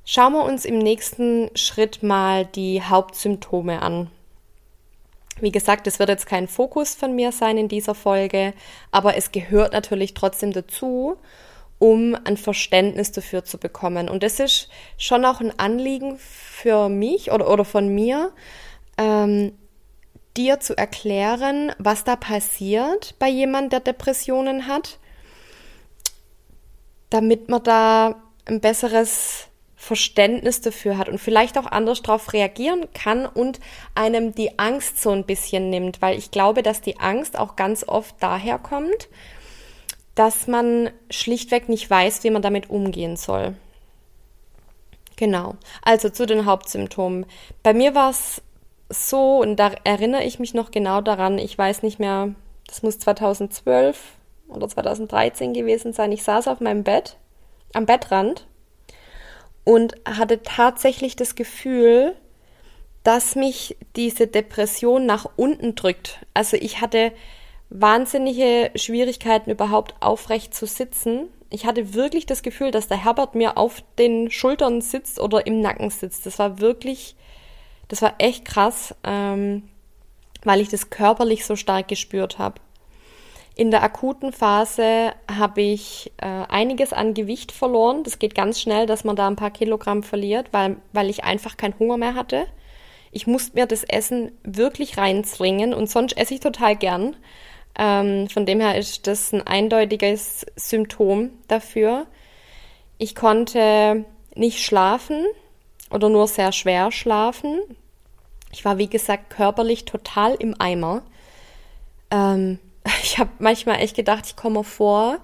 Schauen 0.04 0.34
wir 0.34 0.44
uns 0.44 0.64
im 0.64 0.78
nächsten 0.78 1.50
Schritt 1.56 2.02
mal 2.02 2.44
die 2.44 2.82
Hauptsymptome 2.82 3.80
an. 3.80 4.10
Wie 5.40 5.52
gesagt, 5.52 5.86
es 5.86 5.98
wird 5.98 6.08
jetzt 6.08 6.26
kein 6.26 6.46
Fokus 6.46 6.94
von 6.94 7.14
mir 7.14 7.32
sein 7.32 7.58
in 7.58 7.68
dieser 7.68 7.94
Folge, 7.94 8.54
aber 8.90 9.16
es 9.16 9.32
gehört 9.32 9.72
natürlich 9.72 10.14
trotzdem 10.14 10.52
dazu, 10.52 11.16
um 11.78 12.16
ein 12.24 12.36
Verständnis 12.36 13.12
dafür 13.12 13.44
zu 13.44 13.58
bekommen. 13.58 14.08
Und 14.08 14.22
das 14.22 14.38
ist 14.38 14.68
schon 14.96 15.24
auch 15.24 15.40
ein 15.40 15.58
Anliegen 15.58 16.18
für 16.18 16.88
mich 16.88 17.32
oder, 17.32 17.50
oder 17.50 17.64
von 17.64 17.88
mir, 17.88 18.32
ähm, 18.96 19.52
dir 20.36 20.60
zu 20.60 20.76
erklären, 20.76 21.72
was 21.78 22.04
da 22.04 22.16
passiert 22.16 23.14
bei 23.18 23.28
jemandem, 23.28 23.70
der 23.70 23.80
Depressionen 23.80 24.66
hat, 24.66 24.98
damit 27.10 27.48
man 27.48 27.62
da 27.62 28.16
ein 28.46 28.60
besseres 28.60 29.48
Verständnis 29.84 30.62
dafür 30.62 30.96
hat 30.96 31.10
und 31.10 31.18
vielleicht 31.18 31.58
auch 31.58 31.66
anders 31.66 32.00
darauf 32.00 32.32
reagieren 32.32 32.88
kann 32.94 33.26
und 33.26 33.60
einem 33.94 34.34
die 34.34 34.58
Angst 34.58 35.00
so 35.00 35.10
ein 35.10 35.24
bisschen 35.24 35.68
nimmt, 35.68 36.00
weil 36.00 36.16
ich 36.16 36.30
glaube, 36.30 36.62
dass 36.62 36.80
die 36.80 36.98
Angst 37.00 37.38
auch 37.38 37.54
ganz 37.54 37.86
oft 37.86 38.14
daher 38.18 38.58
kommt, 38.58 39.08
dass 40.14 40.46
man 40.46 40.88
schlichtweg 41.10 41.68
nicht 41.68 41.90
weiß, 41.90 42.24
wie 42.24 42.30
man 42.30 42.40
damit 42.40 42.70
umgehen 42.70 43.16
soll. 43.16 43.56
Genau. 45.16 45.56
Also 45.82 46.08
zu 46.08 46.24
den 46.24 46.46
Hauptsymptomen. 46.46 47.26
Bei 47.62 47.74
mir 47.74 47.94
war 47.94 48.08
es 48.08 48.40
so, 48.88 49.36
und 49.36 49.56
da 49.56 49.72
erinnere 49.84 50.24
ich 50.24 50.38
mich 50.38 50.54
noch 50.54 50.70
genau 50.70 51.02
daran, 51.02 51.38
ich 51.38 51.58
weiß 51.58 51.82
nicht 51.82 51.98
mehr, 51.98 52.34
das 52.68 52.82
muss 52.82 52.98
2012 53.00 53.98
oder 54.48 54.66
2013 54.66 55.52
gewesen 55.52 55.92
sein. 55.92 56.10
Ich 56.10 56.22
saß 56.22 56.48
auf 56.48 56.60
meinem 56.60 56.84
Bett, 56.84 57.18
am 57.74 57.84
Bettrand 57.84 58.46
und 59.64 59.94
hatte 60.04 60.42
tatsächlich 60.42 61.16
das 61.16 61.34
Gefühl, 61.34 62.14
dass 63.02 63.34
mich 63.34 63.76
diese 63.96 64.26
Depression 64.26 65.06
nach 65.06 65.28
unten 65.36 65.74
drückt. 65.74 66.24
Also 66.32 66.56
ich 66.56 66.80
hatte 66.80 67.12
wahnsinnige 67.70 68.70
Schwierigkeiten 68.76 69.50
überhaupt 69.50 69.94
aufrecht 70.00 70.54
zu 70.54 70.66
sitzen. 70.66 71.28
Ich 71.50 71.66
hatte 71.66 71.94
wirklich 71.94 72.26
das 72.26 72.42
Gefühl, 72.42 72.70
dass 72.70 72.88
der 72.88 73.02
Herbert 73.04 73.34
mir 73.34 73.58
auf 73.58 73.82
den 73.98 74.30
Schultern 74.30 74.80
sitzt 74.80 75.20
oder 75.20 75.46
im 75.46 75.60
Nacken 75.60 75.90
sitzt. 75.90 76.24
Das 76.24 76.38
war 76.38 76.60
wirklich, 76.60 77.16
das 77.88 78.00
war 78.00 78.14
echt 78.18 78.44
krass, 78.44 78.94
ähm, 79.04 79.68
weil 80.42 80.60
ich 80.60 80.68
das 80.68 80.90
körperlich 80.90 81.44
so 81.44 81.56
stark 81.56 81.88
gespürt 81.88 82.38
habe. 82.38 82.60
In 83.56 83.70
der 83.70 83.84
akuten 83.84 84.32
Phase 84.32 85.12
habe 85.30 85.62
ich 85.62 86.12
äh, 86.16 86.26
einiges 86.26 86.92
an 86.92 87.14
Gewicht 87.14 87.52
verloren. 87.52 88.02
Das 88.02 88.18
geht 88.18 88.34
ganz 88.34 88.60
schnell, 88.60 88.86
dass 88.86 89.04
man 89.04 89.14
da 89.14 89.28
ein 89.28 89.36
paar 89.36 89.52
Kilogramm 89.52 90.02
verliert, 90.02 90.48
weil, 90.50 90.76
weil 90.92 91.08
ich 91.08 91.22
einfach 91.22 91.56
keinen 91.56 91.78
Hunger 91.78 91.96
mehr 91.96 92.14
hatte. 92.14 92.46
Ich 93.12 93.28
musste 93.28 93.56
mir 93.56 93.66
das 93.66 93.84
Essen 93.84 94.32
wirklich 94.42 94.98
reinzwingen 94.98 95.72
und 95.72 95.88
sonst 95.88 96.16
esse 96.16 96.34
ich 96.34 96.40
total 96.40 96.74
gern. 96.74 97.14
Ähm, 97.78 98.28
von 98.28 98.44
dem 98.44 98.60
her 98.60 98.76
ist 98.76 99.06
das 99.06 99.32
ein 99.32 99.46
eindeutiges 99.46 100.46
Symptom 100.56 101.30
dafür. 101.46 102.06
Ich 102.98 103.14
konnte 103.14 104.04
nicht 104.34 104.64
schlafen 104.64 105.24
oder 105.90 106.08
nur 106.08 106.26
sehr 106.26 106.50
schwer 106.50 106.90
schlafen. 106.90 107.60
Ich 108.50 108.64
war, 108.64 108.78
wie 108.78 108.88
gesagt, 108.88 109.30
körperlich 109.30 109.84
total 109.84 110.34
im 110.34 110.60
Eimer. 110.60 111.02
Ähm, 112.10 112.58
ich 113.02 113.18
habe 113.18 113.30
manchmal 113.38 113.80
echt 113.80 113.96
gedacht, 113.96 114.24
ich 114.26 114.36
komme 114.36 114.64
vor 114.64 115.18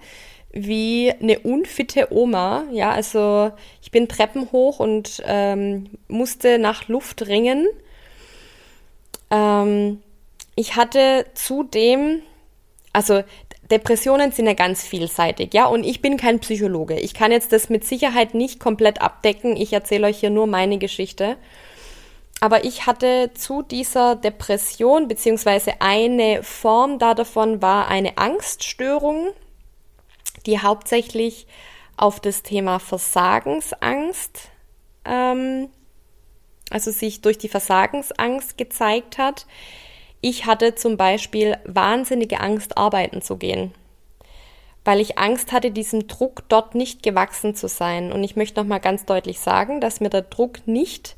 wie 0.52 1.12
eine 1.12 1.38
unfitte 1.40 2.12
Oma. 2.12 2.64
Ja, 2.72 2.90
also 2.90 3.52
ich 3.82 3.90
bin 3.90 4.08
Treppen 4.08 4.50
hoch 4.50 4.80
und 4.80 5.22
ähm, 5.24 5.90
musste 6.08 6.58
nach 6.58 6.88
Luft 6.88 7.26
ringen. 7.28 7.68
Ähm, 9.30 10.02
ich 10.56 10.76
hatte 10.76 11.26
zudem, 11.34 12.22
also 12.92 13.22
Depressionen 13.70 14.32
sind 14.32 14.46
ja 14.46 14.54
ganz 14.54 14.84
vielseitig, 14.84 15.54
ja, 15.54 15.66
und 15.66 15.84
ich 15.84 16.02
bin 16.02 16.16
kein 16.16 16.40
Psychologe. 16.40 16.98
Ich 16.98 17.14
kann 17.14 17.30
jetzt 17.30 17.52
das 17.52 17.68
mit 17.68 17.84
Sicherheit 17.84 18.34
nicht 18.34 18.58
komplett 18.58 19.00
abdecken. 19.00 19.56
Ich 19.56 19.72
erzähle 19.72 20.08
euch 20.08 20.18
hier 20.18 20.30
nur 20.30 20.48
meine 20.48 20.78
Geschichte. 20.78 21.36
Aber 22.40 22.64
ich 22.64 22.86
hatte 22.86 23.32
zu 23.34 23.62
dieser 23.62 24.16
Depression, 24.16 25.08
beziehungsweise 25.08 25.74
eine 25.80 26.42
Form 26.42 26.98
da 26.98 27.12
davon 27.12 27.60
war 27.60 27.88
eine 27.88 28.16
Angststörung, 28.16 29.28
die 30.46 30.58
hauptsächlich 30.58 31.46
auf 31.98 32.18
das 32.18 32.42
Thema 32.42 32.78
Versagensangst, 32.78 34.48
ähm, 35.04 35.68
also 36.70 36.90
sich 36.90 37.20
durch 37.20 37.36
die 37.36 37.50
Versagensangst 37.50 38.56
gezeigt 38.56 39.18
hat. 39.18 39.46
Ich 40.22 40.46
hatte 40.46 40.74
zum 40.74 40.96
Beispiel 40.96 41.58
wahnsinnige 41.64 42.40
Angst, 42.40 42.78
arbeiten 42.78 43.20
zu 43.20 43.36
gehen, 43.36 43.74
weil 44.82 45.00
ich 45.00 45.18
Angst 45.18 45.52
hatte, 45.52 45.70
diesem 45.70 46.06
Druck 46.06 46.48
dort 46.48 46.74
nicht 46.74 47.02
gewachsen 47.02 47.54
zu 47.54 47.68
sein. 47.68 48.12
Und 48.12 48.24
ich 48.24 48.34
möchte 48.34 48.60
nochmal 48.60 48.80
ganz 48.80 49.04
deutlich 49.04 49.40
sagen, 49.40 49.82
dass 49.82 50.00
mir 50.00 50.10
der 50.10 50.22
Druck 50.22 50.66
nicht 50.66 51.16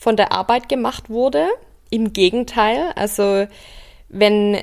von 0.00 0.16
der 0.16 0.32
Arbeit 0.32 0.70
gemacht 0.70 1.10
wurde. 1.10 1.46
Im 1.90 2.14
Gegenteil, 2.14 2.90
also 2.96 3.46
wenn 4.08 4.58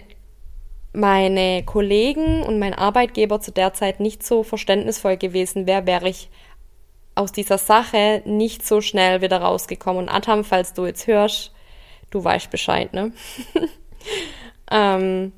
meine 0.94 1.64
Kollegen 1.64 2.42
und 2.42 2.58
mein 2.58 2.74
Arbeitgeber 2.74 3.40
zu 3.40 3.52
der 3.52 3.74
Zeit 3.74 4.00
nicht 4.00 4.26
so 4.26 4.42
verständnisvoll 4.42 5.16
gewesen 5.16 5.68
wäre, 5.68 5.86
wäre 5.86 6.10
ich 6.10 6.30
aus 7.14 7.32
dieser 7.32 7.60
Sache 7.60 8.24
nicht 8.26 8.66
so 8.66 8.82
schnell 8.82 9.22
wieder 9.22 9.40
rausgekommen. 9.40 10.04
Und 10.04 10.10
Adam, 10.10 10.44
falls 10.44 10.74
du 10.74 10.88
jetzt 10.88 11.06
hörst, 11.06 11.54
du 12.10 12.24
weißt 12.24 12.50
Bescheid, 12.50 12.92
ne? 12.94 13.12
ähm, 14.72 15.34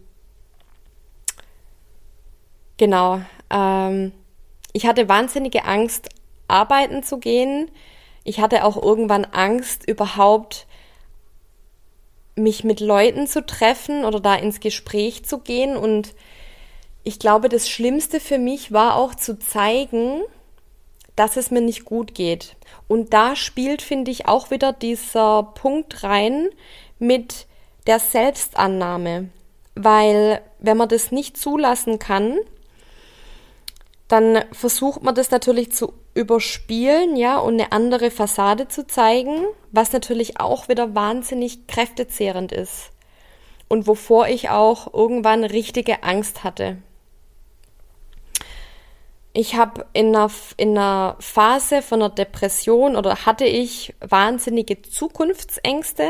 genau. 2.77 3.19
Ähm, 3.49 4.13
ich 4.71 4.85
hatte 4.85 5.09
wahnsinnige 5.09 5.65
Angst, 5.65 6.07
arbeiten 6.47 7.03
zu 7.03 7.17
gehen 7.17 7.69
ich 8.23 8.39
hatte 8.39 8.63
auch 8.63 8.81
irgendwann 8.81 9.25
Angst, 9.25 9.87
überhaupt 9.87 10.67
mich 12.35 12.63
mit 12.63 12.79
Leuten 12.79 13.27
zu 13.27 13.45
treffen 13.45 14.05
oder 14.05 14.19
da 14.19 14.35
ins 14.35 14.59
Gespräch 14.59 15.25
zu 15.25 15.39
gehen. 15.39 15.75
Und 15.75 16.15
ich 17.03 17.19
glaube, 17.19 17.49
das 17.49 17.69
Schlimmste 17.69 18.19
für 18.19 18.37
mich 18.37 18.71
war 18.71 18.95
auch 18.95 19.15
zu 19.15 19.37
zeigen, 19.39 20.21
dass 21.15 21.37
es 21.37 21.51
mir 21.51 21.61
nicht 21.61 21.85
gut 21.85 22.15
geht. 22.15 22.55
Und 22.87 23.13
da 23.13 23.35
spielt, 23.35 23.81
finde 23.81 24.09
ich, 24.11 24.27
auch 24.27 24.51
wieder 24.51 24.71
dieser 24.71 25.43
Punkt 25.43 26.03
rein 26.03 26.49
mit 26.97 27.45
der 27.87 27.99
Selbstannahme. 27.99 29.29
Weil 29.75 30.41
wenn 30.59 30.77
man 30.77 30.89
das 30.89 31.11
nicht 31.11 31.37
zulassen 31.37 31.99
kann, 31.99 32.37
dann 34.09 34.43
versucht 34.51 35.03
man 35.03 35.13
das 35.13 35.29
natürlich 35.29 35.71
zu 35.71 35.93
überspielen, 36.15 37.15
ja, 37.15 37.37
und 37.37 37.53
eine 37.53 37.71
andere 37.71 38.11
Fassade 38.11 38.67
zu 38.67 38.85
zeigen, 38.85 39.45
was 39.71 39.93
natürlich 39.93 40.39
auch 40.39 40.67
wieder 40.67 40.95
wahnsinnig 40.95 41.67
kräftezehrend 41.67 42.51
ist. 42.51 42.89
Und 43.67 43.85
wovor 43.85 44.27
ich 44.27 44.49
auch 44.49 44.91
irgendwann 44.93 45.43
richtige 45.43 46.01
Angst 46.01 46.43
hatte. 46.43 46.77
Ich 49.31 49.55
habe 49.55 49.85
in 49.93 50.15
einer, 50.15 50.31
in 50.57 50.75
einer 50.75 51.15
Phase 51.19 51.83
von 51.83 52.01
einer 52.01 52.09
Depression 52.09 52.95
oder 52.95 53.27
hatte 53.27 53.45
ich 53.45 53.93
wahnsinnige 53.99 54.81
Zukunftsängste. 54.81 56.09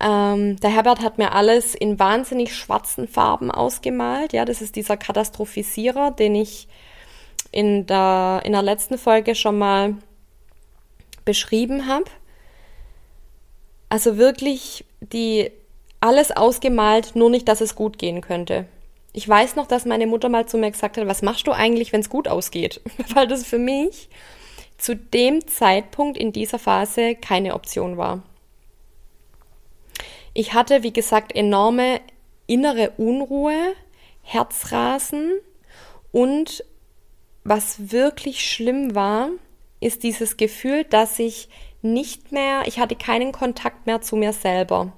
Ähm, 0.00 0.58
der 0.60 0.70
Herbert 0.70 1.00
hat 1.00 1.18
mir 1.18 1.32
alles 1.32 1.74
in 1.74 1.98
wahnsinnig 1.98 2.54
schwarzen 2.54 3.06
Farben 3.06 3.50
ausgemalt. 3.50 4.32
Ja, 4.32 4.44
das 4.44 4.62
ist 4.62 4.76
dieser 4.76 4.96
Katastrophisierer, 4.96 6.10
den 6.10 6.34
ich 6.34 6.68
in 7.52 7.86
der, 7.86 8.42
in 8.44 8.52
der 8.52 8.62
letzten 8.62 8.96
Folge 8.96 9.34
schon 9.34 9.58
mal 9.58 9.96
beschrieben 11.24 11.86
habe. 11.86 12.06
Also 13.88 14.16
wirklich 14.16 14.84
die 15.00 15.50
alles 16.00 16.30
ausgemalt, 16.30 17.14
nur 17.14 17.28
nicht, 17.28 17.48
dass 17.48 17.60
es 17.60 17.74
gut 17.74 17.98
gehen 17.98 18.22
könnte. 18.22 18.66
Ich 19.12 19.28
weiß 19.28 19.56
noch, 19.56 19.66
dass 19.66 19.84
meine 19.84 20.06
Mutter 20.06 20.28
mal 20.28 20.46
zu 20.46 20.56
mir 20.56 20.70
gesagt 20.70 20.96
hat, 20.96 21.06
was 21.06 21.22
machst 21.22 21.46
du 21.46 21.52
eigentlich, 21.52 21.92
wenn 21.92 22.00
es 22.00 22.08
gut 22.08 22.28
ausgeht? 22.28 22.80
Weil 23.14 23.26
das 23.26 23.44
für 23.44 23.58
mich 23.58 24.08
zu 24.78 24.96
dem 24.96 25.46
Zeitpunkt 25.46 26.16
in 26.16 26.32
dieser 26.32 26.58
Phase 26.58 27.16
keine 27.16 27.54
Option 27.54 27.96
war. 27.96 28.22
Ich 30.32 30.54
hatte, 30.54 30.82
wie 30.82 30.92
gesagt, 30.92 31.34
enorme 31.34 32.00
innere 32.46 32.90
Unruhe, 32.96 33.74
Herzrasen 34.22 35.32
und 36.12 36.64
was 37.42 37.90
wirklich 37.90 38.48
schlimm 38.48 38.94
war, 38.94 39.30
ist 39.80 40.02
dieses 40.02 40.36
Gefühl, 40.36 40.84
dass 40.84 41.18
ich 41.18 41.48
nicht 41.82 42.32
mehr, 42.32 42.62
ich 42.66 42.78
hatte 42.78 42.96
keinen 42.96 43.32
Kontakt 43.32 43.86
mehr 43.86 44.02
zu 44.02 44.16
mir 44.16 44.32
selber. 44.32 44.92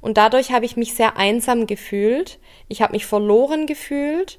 Und 0.00 0.16
dadurch 0.16 0.52
habe 0.52 0.66
ich 0.66 0.76
mich 0.76 0.94
sehr 0.94 1.16
einsam 1.16 1.66
gefühlt. 1.66 2.38
Ich 2.68 2.82
habe 2.82 2.92
mich 2.92 3.06
verloren 3.06 3.66
gefühlt. 3.66 4.38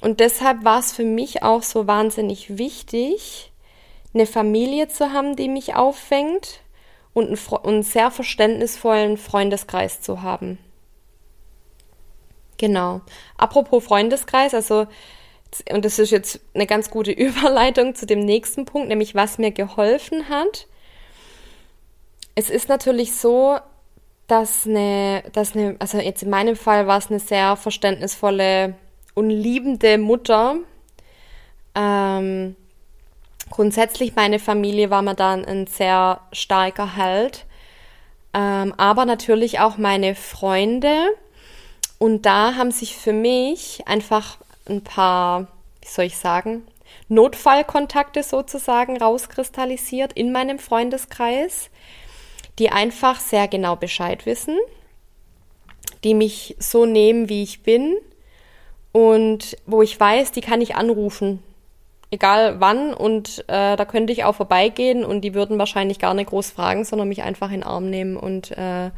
Und 0.00 0.20
deshalb 0.20 0.64
war 0.64 0.78
es 0.78 0.92
für 0.92 1.04
mich 1.04 1.42
auch 1.42 1.62
so 1.62 1.86
wahnsinnig 1.86 2.56
wichtig, 2.56 3.52
eine 4.14 4.26
Familie 4.26 4.88
zu 4.88 5.12
haben, 5.12 5.36
die 5.36 5.48
mich 5.48 5.74
auffängt 5.74 6.60
und 7.18 7.26
einen, 7.26 7.64
einen 7.64 7.82
sehr 7.82 8.10
verständnisvollen 8.10 9.16
Freundeskreis 9.16 10.00
zu 10.00 10.22
haben. 10.22 10.58
Genau. 12.56 13.00
Apropos 13.36 13.84
Freundeskreis, 13.84 14.54
also, 14.54 14.86
und 15.72 15.84
das 15.84 15.98
ist 15.98 16.10
jetzt 16.10 16.40
eine 16.54 16.66
ganz 16.66 16.90
gute 16.90 17.12
Überleitung 17.12 17.94
zu 17.94 18.06
dem 18.06 18.20
nächsten 18.20 18.64
Punkt, 18.64 18.88
nämlich 18.88 19.14
was 19.14 19.38
mir 19.38 19.50
geholfen 19.50 20.28
hat. 20.28 20.66
Es 22.34 22.50
ist 22.50 22.68
natürlich 22.68 23.14
so, 23.14 23.58
dass 24.28 24.66
eine, 24.66 25.24
dass 25.32 25.56
eine, 25.56 25.76
also 25.78 25.98
jetzt 25.98 26.22
in 26.22 26.30
meinem 26.30 26.54
Fall 26.54 26.86
war 26.86 26.98
es 26.98 27.08
eine 27.08 27.18
sehr 27.18 27.56
verständnisvolle 27.56 28.74
und 29.14 29.30
liebende 29.30 29.98
Mutter. 29.98 30.56
Ähm, 31.74 32.54
grundsätzlich 33.50 34.14
meine 34.16 34.38
Familie 34.38 34.90
war 34.90 35.02
mir 35.02 35.14
dann 35.14 35.44
ein 35.44 35.66
sehr 35.66 36.20
starker 36.32 36.96
Halt, 36.96 37.46
ähm, 38.34 38.74
aber 38.76 39.04
natürlich 39.04 39.60
auch 39.60 39.76
meine 39.76 40.14
Freunde. 40.14 41.08
Und 41.98 42.26
da 42.26 42.54
haben 42.54 42.70
sich 42.70 42.96
für 42.96 43.12
mich 43.12 43.82
einfach 43.86 44.38
ein 44.68 44.82
paar, 44.82 45.48
wie 45.82 45.88
soll 45.88 46.04
ich 46.04 46.16
sagen, 46.16 46.62
Notfallkontakte 47.08 48.22
sozusagen 48.22 48.96
rauskristallisiert 48.96 50.12
in 50.12 50.30
meinem 50.30 50.58
Freundeskreis 50.58 51.70
die 52.58 52.70
einfach 52.70 53.20
sehr 53.20 53.48
genau 53.48 53.76
Bescheid 53.76 54.26
wissen, 54.26 54.58
die 56.04 56.14
mich 56.14 56.56
so 56.58 56.86
nehmen, 56.86 57.28
wie 57.28 57.42
ich 57.42 57.62
bin. 57.62 57.96
Und 58.92 59.56
wo 59.66 59.82
ich 59.82 59.98
weiß, 59.98 60.32
die 60.32 60.40
kann 60.40 60.60
ich 60.60 60.74
anrufen, 60.74 61.42
egal 62.10 62.60
wann 62.60 62.94
und 62.94 63.44
äh, 63.48 63.76
da 63.76 63.84
könnte 63.84 64.12
ich 64.12 64.24
auch 64.24 64.34
vorbeigehen 64.34 65.04
und 65.04 65.22
die 65.22 65.34
würden 65.34 65.58
wahrscheinlich 65.58 65.98
gar 65.98 66.14
nicht 66.14 66.30
groß 66.30 66.50
fragen, 66.50 66.84
sondern 66.84 67.08
mich 67.08 67.22
einfach 67.22 67.48
in 67.48 67.60
den 67.60 67.64
Arm 67.64 67.90
nehmen 67.90 68.16
und 68.16 68.50
äh, 68.52 68.90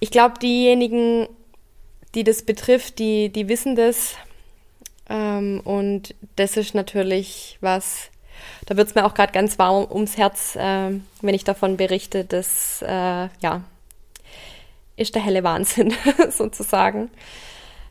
ich 0.00 0.10
glaube, 0.10 0.38
diejenigen, 0.40 1.28
die 2.14 2.24
das 2.24 2.42
betrifft, 2.42 2.98
die, 2.98 3.30
die 3.30 3.48
wissen 3.48 3.76
das 3.76 4.16
ähm, 5.08 5.60
und 5.64 6.14
das 6.36 6.56
ist 6.56 6.74
natürlich 6.74 7.58
was, 7.60 8.10
da 8.66 8.76
wird 8.76 8.88
es 8.88 8.94
mir 8.94 9.04
auch 9.04 9.14
gerade 9.14 9.32
ganz 9.32 9.58
warm 9.58 9.86
ums 9.90 10.16
Herz, 10.16 10.56
äh, 10.56 10.90
wenn 11.20 11.34
ich 11.34 11.44
davon 11.44 11.76
berichte. 11.76 12.24
Das, 12.24 12.82
äh, 12.82 13.28
ja, 13.40 13.62
ist 14.96 15.14
der 15.14 15.22
helle 15.22 15.44
Wahnsinn 15.44 15.94
sozusagen. 16.30 17.10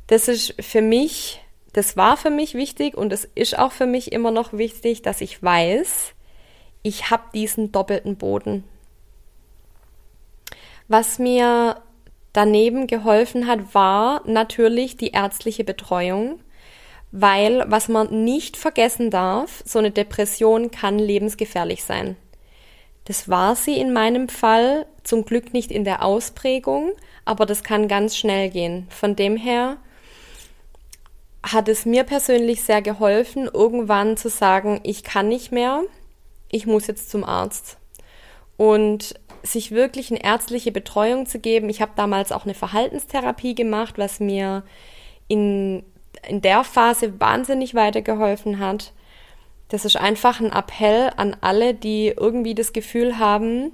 Das 0.08 0.28
ist 0.28 0.56
für 0.60 0.82
mich, 0.82 1.41
das 1.74 1.98
war 1.98 2.18
für 2.18 2.30
mich 2.30 2.54
wichtig 2.54 2.96
und 2.96 3.14
es 3.14 3.26
ist 3.36 3.58
auch 3.58 3.72
für 3.72 3.86
mich 3.86 4.12
immer 4.12 4.32
noch 4.32 4.54
wichtig, 4.54 5.02
dass 5.02 5.22
ich 5.22 5.42
weiß, 5.42 6.14
ich 6.84 7.10
habe 7.10 7.24
diesen 7.34 7.72
doppelten 7.72 8.18
Boden. 8.18 8.64
Was 10.88 11.20
mir 11.20 11.82
daneben 12.34 12.88
geholfen 12.88 13.48
hat, 13.48 13.74
war 13.74 14.22
natürlich 14.26 14.98
die 14.98 15.12
ärztliche 15.12 15.64
Betreuung 15.64 16.40
weil 17.12 17.64
was 17.68 17.90
man 17.90 18.24
nicht 18.24 18.58
vergessen 18.58 19.12
darf, 19.12 19.62
so 19.66 19.80
eine 19.80 19.92
Depression 19.92 20.72
kann 20.72 20.98
lebensgefährlich 20.98 21.84
sein. 21.84 22.16
Das 23.06 23.28
war 23.28 23.56
sie 23.56 23.78
in 23.78 23.94
meinem 23.94 24.30
Fall 24.30 24.86
zum 25.04 25.26
Glück 25.26 25.54
nicht 25.54 25.72
in 25.72 25.84
der 25.84 26.04
Ausprägung, 26.04 26.92
aber 27.26 27.46
das 27.46 27.64
kann 27.64 27.88
ganz 27.88 28.16
schnell 28.16 28.50
gehen. 28.50 28.88
Von 28.90 29.16
dem 29.16 29.36
her 29.36 29.78
hat 31.44 31.68
es 31.68 31.86
mir 31.86 32.04
persönlich 32.04 32.62
sehr 32.64 32.82
geholfen, 32.82 33.50
irgendwann 33.52 34.18
zu 34.18 34.30
sagen, 34.30 34.80
ich 34.84 35.04
kann 35.04 35.28
nicht 35.28 35.52
mehr, 35.52 35.84
ich 36.50 36.68
muss 36.68 36.88
jetzt 36.88 37.10
zum 37.10 37.24
Arzt. 37.24 37.78
Und 38.58 39.16
sich 39.44 39.72
wirklich 39.72 40.12
eine 40.12 40.24
ärztliche 40.24 40.72
Betreuung 40.72 41.26
zu 41.26 41.40
geben. 41.40 41.70
Ich 41.70 41.82
habe 41.82 41.94
damals 41.96 42.32
auch 42.32 42.46
eine 42.46 42.54
Verhaltenstherapie 42.54 43.56
gemacht, 43.56 43.98
was 43.98 44.20
mir 44.20 44.64
in 45.28 45.84
in 46.28 46.42
der 46.42 46.64
Phase 46.64 47.20
wahnsinnig 47.20 47.76
weitergeholfen 47.76 48.60
hat. 48.60 48.94
Das 49.70 49.86
ist 49.86 49.96
einfach 49.96 50.40
ein 50.40 50.52
Appell 50.52 51.12
an 51.16 51.36
alle, 51.42 51.74
die 51.74 52.08
irgendwie 52.08 52.56
das 52.56 52.74
Gefühl 52.74 53.18
haben, 53.18 53.72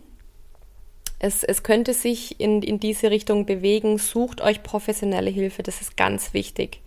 es, 1.20 1.44
es 1.44 1.64
könnte 1.64 1.94
sich 1.94 2.40
in, 2.40 2.62
in 2.62 2.80
diese 2.80 3.10
Richtung 3.10 3.48
bewegen. 3.48 3.98
Sucht 3.98 4.40
euch 4.42 4.62
professionelle 4.62 5.32
Hilfe, 5.32 5.64
das 5.64 5.82
ist 5.82 5.98
ganz 5.98 6.34
wichtig. 6.34 6.82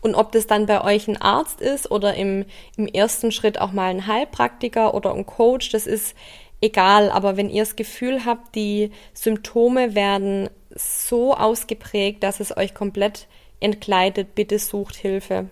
Und 0.00 0.14
ob 0.14 0.32
das 0.32 0.46
dann 0.46 0.66
bei 0.66 0.82
euch 0.82 1.08
ein 1.08 1.20
Arzt 1.20 1.60
ist 1.60 1.90
oder 1.90 2.14
im, 2.14 2.44
im 2.76 2.86
ersten 2.86 3.32
Schritt 3.32 3.60
auch 3.60 3.72
mal 3.72 3.90
ein 3.90 4.06
Heilpraktiker 4.06 4.94
oder 4.94 5.12
ein 5.12 5.26
Coach, 5.26 5.70
das 5.70 5.86
ist 5.86 6.14
egal. 6.60 7.10
Aber 7.10 7.36
wenn 7.36 7.50
ihr 7.50 7.62
das 7.62 7.76
Gefühl 7.76 8.24
habt, 8.24 8.54
die 8.54 8.90
Symptome 9.12 9.94
werden 9.94 10.50
so 10.70 11.34
ausgeprägt, 11.34 12.22
dass 12.22 12.40
es 12.40 12.56
euch 12.56 12.74
komplett 12.74 13.26
entkleidet, 13.60 14.34
bitte 14.34 14.58
sucht 14.58 14.96
Hilfe. 14.96 15.50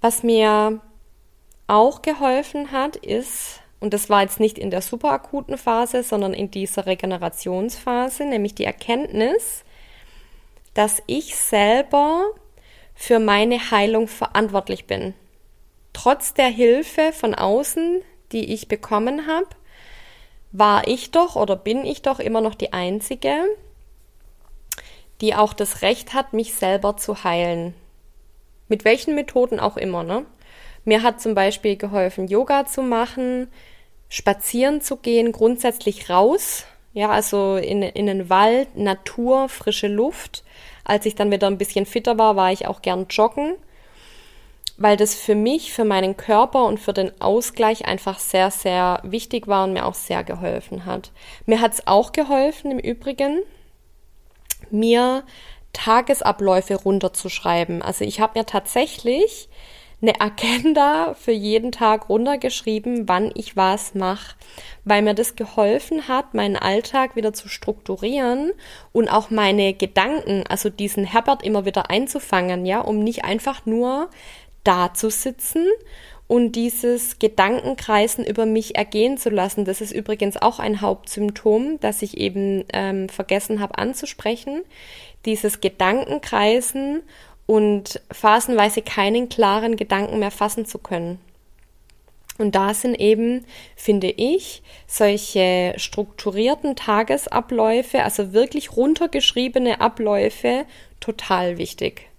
Was 0.00 0.22
mir 0.22 0.80
auch 1.66 2.02
geholfen 2.02 2.70
hat, 2.70 2.96
ist, 2.96 3.60
und 3.80 3.94
das 3.94 4.08
war 4.10 4.22
jetzt 4.22 4.40
nicht 4.40 4.58
in 4.58 4.70
der 4.70 4.82
superakuten 4.82 5.58
Phase, 5.58 6.02
sondern 6.02 6.32
in 6.32 6.50
dieser 6.50 6.86
Regenerationsphase, 6.86 8.24
nämlich 8.24 8.54
die 8.54 8.64
Erkenntnis, 8.64 9.64
dass 10.76 11.02
ich 11.06 11.36
selber 11.36 12.26
für 12.94 13.18
meine 13.18 13.70
Heilung 13.70 14.08
verantwortlich 14.08 14.86
bin. 14.86 15.14
Trotz 15.94 16.34
der 16.34 16.48
Hilfe 16.48 17.14
von 17.14 17.34
außen, 17.34 18.02
die 18.32 18.52
ich 18.52 18.68
bekommen 18.68 19.26
habe, 19.26 19.48
war 20.52 20.86
ich 20.86 21.12
doch 21.12 21.34
oder 21.34 21.56
bin 21.56 21.86
ich 21.86 22.02
doch 22.02 22.18
immer 22.18 22.42
noch 22.42 22.54
die 22.54 22.74
Einzige, 22.74 23.32
die 25.22 25.34
auch 25.34 25.54
das 25.54 25.80
Recht 25.80 26.12
hat, 26.12 26.34
mich 26.34 26.52
selber 26.52 26.98
zu 26.98 27.24
heilen. 27.24 27.74
Mit 28.68 28.84
welchen 28.84 29.14
Methoden 29.14 29.58
auch 29.58 29.78
immer, 29.78 30.02
ne? 30.02 30.26
Mir 30.84 31.02
hat 31.02 31.22
zum 31.22 31.34
Beispiel 31.34 31.76
geholfen, 31.76 32.28
Yoga 32.28 32.66
zu 32.66 32.82
machen, 32.82 33.50
spazieren 34.10 34.82
zu 34.82 34.96
gehen, 34.96 35.32
grundsätzlich 35.32 36.10
raus, 36.10 36.66
ja, 36.96 37.10
also 37.10 37.56
in, 37.56 37.82
in 37.82 38.06
den 38.06 38.30
Wald, 38.30 38.74
Natur, 38.74 39.50
frische 39.50 39.86
Luft. 39.86 40.42
Als 40.82 41.04
ich 41.04 41.14
dann 41.14 41.30
wieder 41.30 41.46
ein 41.46 41.58
bisschen 41.58 41.84
fitter 41.84 42.16
war, 42.16 42.36
war 42.36 42.52
ich 42.52 42.66
auch 42.66 42.80
gern 42.80 43.04
joggen, 43.10 43.54
weil 44.78 44.96
das 44.96 45.14
für 45.14 45.34
mich, 45.34 45.74
für 45.74 45.84
meinen 45.84 46.16
Körper 46.16 46.64
und 46.64 46.80
für 46.80 46.94
den 46.94 47.12
Ausgleich 47.20 47.84
einfach 47.84 48.18
sehr, 48.18 48.50
sehr 48.50 49.00
wichtig 49.02 49.46
war 49.46 49.64
und 49.64 49.74
mir 49.74 49.84
auch 49.84 49.94
sehr 49.94 50.24
geholfen 50.24 50.86
hat. 50.86 51.10
Mir 51.44 51.60
hat 51.60 51.74
es 51.74 51.86
auch 51.86 52.12
geholfen 52.12 52.70
im 52.70 52.78
Übrigen, 52.78 53.40
mir 54.70 55.22
Tagesabläufe 55.74 56.76
runterzuschreiben. 56.76 57.82
Also 57.82 58.06
ich 58.06 58.20
habe 58.20 58.38
mir 58.38 58.46
tatsächlich 58.46 59.50
eine 60.02 60.20
Agenda 60.20 61.14
für 61.14 61.32
jeden 61.32 61.72
Tag 61.72 62.08
runtergeschrieben, 62.08 63.08
wann 63.08 63.30
ich 63.34 63.56
was 63.56 63.94
mache, 63.94 64.36
weil 64.84 65.02
mir 65.02 65.14
das 65.14 65.36
geholfen 65.36 66.06
hat, 66.06 66.34
meinen 66.34 66.56
Alltag 66.56 67.16
wieder 67.16 67.32
zu 67.32 67.48
strukturieren 67.48 68.52
und 68.92 69.08
auch 69.08 69.30
meine 69.30 69.72
Gedanken, 69.72 70.44
also 70.48 70.68
diesen 70.68 71.04
Herbert 71.04 71.42
immer 71.42 71.64
wieder 71.64 71.90
einzufangen, 71.90 72.66
ja, 72.66 72.80
um 72.80 72.98
nicht 73.02 73.24
einfach 73.24 73.64
nur 73.64 74.10
da 74.64 74.92
zu 74.92 75.10
sitzen 75.10 75.66
und 76.28 76.52
dieses 76.52 77.18
Gedankenkreisen 77.18 78.24
über 78.24 78.46
mich 78.46 78.76
ergehen 78.76 79.16
zu 79.16 79.30
lassen. 79.30 79.64
Das 79.64 79.80
ist 79.80 79.92
übrigens 79.92 80.36
auch 80.36 80.58
ein 80.58 80.80
Hauptsymptom, 80.80 81.78
das 81.80 82.02
ich 82.02 82.18
eben 82.18 82.64
ähm, 82.72 83.08
vergessen 83.08 83.60
habe 83.60 83.78
anzusprechen. 83.78 84.62
Dieses 85.24 85.60
Und 92.38 92.54
da 92.54 92.74
sind 92.74 92.94
eben, 93.00 93.46
finde 93.76 94.10
ich, 94.10 94.62
solche 94.86 95.74
strukturierten 95.76 96.76
Tagesabläufe, 96.76 98.02
also 98.02 98.32
wirklich 98.32 98.76
runtergeschriebene 98.76 99.80
Abläufe, 99.80 100.66
total 101.00 101.56
wichtig. 101.56 102.10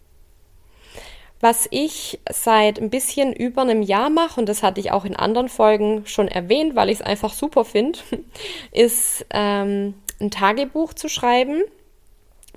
Was 1.40 1.68
ich 1.70 2.20
seit 2.32 2.80
ein 2.80 2.90
bisschen 2.90 3.32
über 3.32 3.62
einem 3.62 3.84
Jahr 3.84 4.10
mache, 4.10 4.40
und 4.40 4.50
das 4.50 4.64
hatte 4.64 4.80
ich 4.80 4.92
auch 4.92 5.06
in 5.06 5.16
anderen 5.16 5.50
Folgen 5.50 6.08
schon 6.08 6.28
erwähnt, 6.28 6.76
weil 6.76 6.90
ich 6.90 7.00
es 7.00 7.06
einfach 7.06 7.34
super 7.34 7.64
finde, 7.64 8.00
ist 8.72 9.24
ähm, 9.30 9.94
ein 10.20 10.32
Tagebuch 10.32 10.94
zu 10.94 11.10
schreiben 11.10 11.62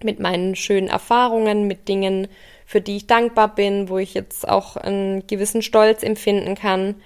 mit 0.03 0.19
meinen 0.19 0.57
schönen 0.57 0.89
Erfahrungen, 0.89 1.67
mit 1.67 1.89
Dingen, 1.89 2.29
für 2.71 2.81
die 2.81 2.97
ich 2.99 3.07
dankbar 3.09 3.55
bin, 3.55 3.89
wo 3.89 3.99
ich 3.99 4.15
jetzt 4.15 4.49
auch 4.49 4.77
einen 4.77 5.27
gewissen 5.27 5.61
Stolz 5.61 6.05
empfinden 6.05 6.55
kann, 6.55 7.03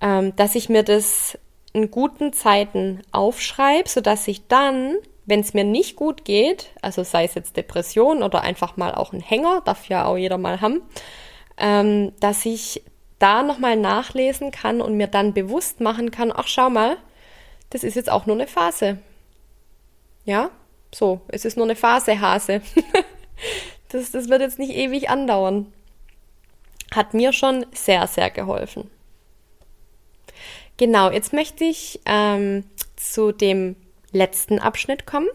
ähm, 0.00 0.36
dass 0.36 0.54
ich 0.54 0.68
mir 0.68 0.84
das 0.84 1.38
in 1.72 1.90
guten 1.90 2.32
Zeiten 2.32 3.02
aufschreibe, 3.10 3.88
sodass 3.88 4.28
ich 4.28 4.46
dann 4.46 4.96
wenn 5.26 5.40
es 5.40 5.54
mir 5.54 5.64
nicht 5.64 5.96
gut 5.96 6.24
geht, 6.24 6.70
also 6.80 7.02
sei 7.02 7.24
es 7.24 7.34
jetzt 7.34 7.56
Depression 7.56 8.22
oder 8.22 8.42
einfach 8.42 8.76
mal 8.76 8.94
auch 8.94 9.12
ein 9.12 9.20
Hänger, 9.20 9.60
darf 9.64 9.88
ja 9.88 10.04
auch 10.04 10.16
jeder 10.16 10.38
mal 10.38 10.60
haben, 10.60 10.82
ähm, 11.58 12.12
dass 12.20 12.46
ich 12.46 12.84
da 13.18 13.42
nochmal 13.42 13.76
nachlesen 13.76 14.52
kann 14.52 14.80
und 14.80 14.96
mir 14.96 15.08
dann 15.08 15.34
bewusst 15.34 15.80
machen 15.80 16.12
kann, 16.12 16.32
ach 16.34 16.46
schau 16.46 16.70
mal, 16.70 16.96
das 17.70 17.82
ist 17.82 17.96
jetzt 17.96 18.10
auch 18.10 18.26
nur 18.26 18.36
eine 18.36 18.46
Phase. 18.46 18.98
Ja, 20.24 20.50
so, 20.94 21.20
es 21.26 21.44
ist 21.44 21.56
nur 21.56 21.66
eine 21.66 21.76
Phase, 21.76 22.20
Hase. 22.20 22.62
das, 23.88 24.10
das 24.10 24.28
wird 24.28 24.40
jetzt 24.40 24.58
nicht 24.58 24.72
ewig 24.72 25.10
andauern. 25.10 25.72
Hat 26.94 27.14
mir 27.14 27.32
schon 27.32 27.66
sehr, 27.72 28.06
sehr 28.06 28.30
geholfen. 28.30 28.90
Genau, 30.76 31.10
jetzt 31.10 31.32
möchte 31.32 31.64
ich 31.64 32.00
ähm, 32.04 32.64
zu 32.96 33.32
dem 33.32 33.76
letzten 34.12 34.58
Abschnitt 34.58 35.06
kommen. 35.06 35.28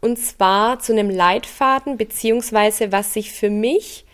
Und 0.00 0.18
zwar 0.18 0.80
zu 0.80 0.92
einem 0.92 1.10
Leitfaden, 1.10 1.96
beziehungsweise 1.96 2.90
was 2.90 3.12
sich 3.12 3.32
für 3.32 3.50
mich 3.50 4.04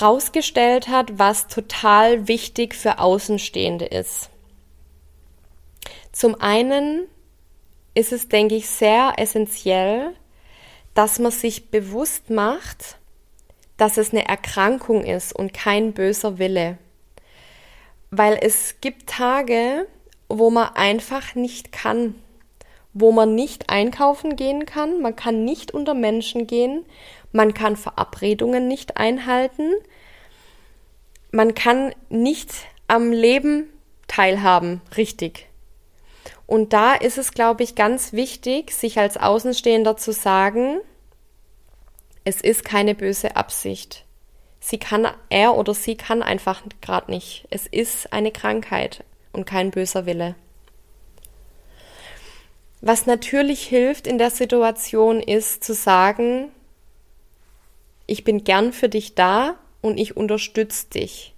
rausgestellt 0.00 0.88
hat, 0.88 1.18
was 1.18 1.48
total 1.48 2.26
wichtig 2.26 2.74
für 2.74 2.98
Außenstehende 2.98 3.84
ist. 3.84 4.30
Zum 6.12 6.40
einen 6.40 7.06
ist 7.94 8.12
es, 8.12 8.28
denke 8.28 8.54
ich, 8.54 8.68
sehr 8.68 9.14
essentiell, 9.18 10.14
dass 10.94 11.18
man 11.18 11.32
sich 11.32 11.70
bewusst 11.70 12.30
macht, 12.30 12.98
dass 13.76 13.96
es 13.96 14.12
eine 14.12 14.26
Erkrankung 14.28 15.04
ist 15.04 15.34
und 15.34 15.52
kein 15.52 15.92
böser 15.92 16.38
Wille. 16.38 16.78
Weil 18.10 18.38
es 18.40 18.76
gibt 18.80 19.08
Tage, 19.08 19.86
wo 20.28 20.50
man 20.50 20.68
einfach 20.74 21.34
nicht 21.34 21.72
kann 21.72 22.14
wo 22.94 23.12
man 23.12 23.34
nicht 23.34 23.70
einkaufen 23.70 24.36
gehen 24.36 24.66
kann, 24.66 25.00
man 25.00 25.16
kann 25.16 25.44
nicht 25.44 25.72
unter 25.72 25.94
Menschen 25.94 26.46
gehen, 26.46 26.84
man 27.32 27.54
kann 27.54 27.76
Verabredungen 27.76 28.68
nicht 28.68 28.96
einhalten, 28.96 29.72
man 31.30 31.54
kann 31.54 31.94
nicht 32.10 32.50
am 32.88 33.10
Leben 33.10 33.68
teilhaben, 34.08 34.82
richtig. 34.96 35.48
Und 36.46 36.72
da 36.72 36.94
ist 36.94 37.18
es, 37.18 37.32
glaube 37.32 37.62
ich, 37.62 37.74
ganz 37.74 38.12
wichtig, 38.12 38.72
sich 38.72 38.98
als 38.98 39.16
Außenstehender 39.16 39.96
zu 39.96 40.12
sagen, 40.12 40.80
es 42.24 42.40
ist 42.40 42.64
keine 42.64 42.94
böse 42.94 43.36
Absicht. 43.36 44.04
Sie 44.60 44.78
kann, 44.78 45.08
er 45.28 45.56
oder 45.56 45.74
sie 45.74 45.96
kann 45.96 46.22
einfach 46.22 46.62
gerade 46.80 47.10
nicht. 47.10 47.46
Es 47.50 47.66
ist 47.66 48.12
eine 48.12 48.30
Krankheit 48.30 49.04
und 49.32 49.44
kein 49.44 49.70
böser 49.70 50.06
Wille. 50.06 50.36
Was 52.80 53.06
natürlich 53.06 53.62
hilft 53.62 54.06
in 54.06 54.18
der 54.18 54.30
Situation 54.30 55.20
ist 55.20 55.64
zu 55.64 55.74
sagen, 55.74 56.48
ich 58.06 58.24
bin 58.24 58.44
gern 58.44 58.72
für 58.72 58.88
dich 58.88 59.14
da 59.14 59.56
und 59.80 59.98
ich 59.98 60.16
unterstütze 60.16 60.90
dich. 60.90 61.34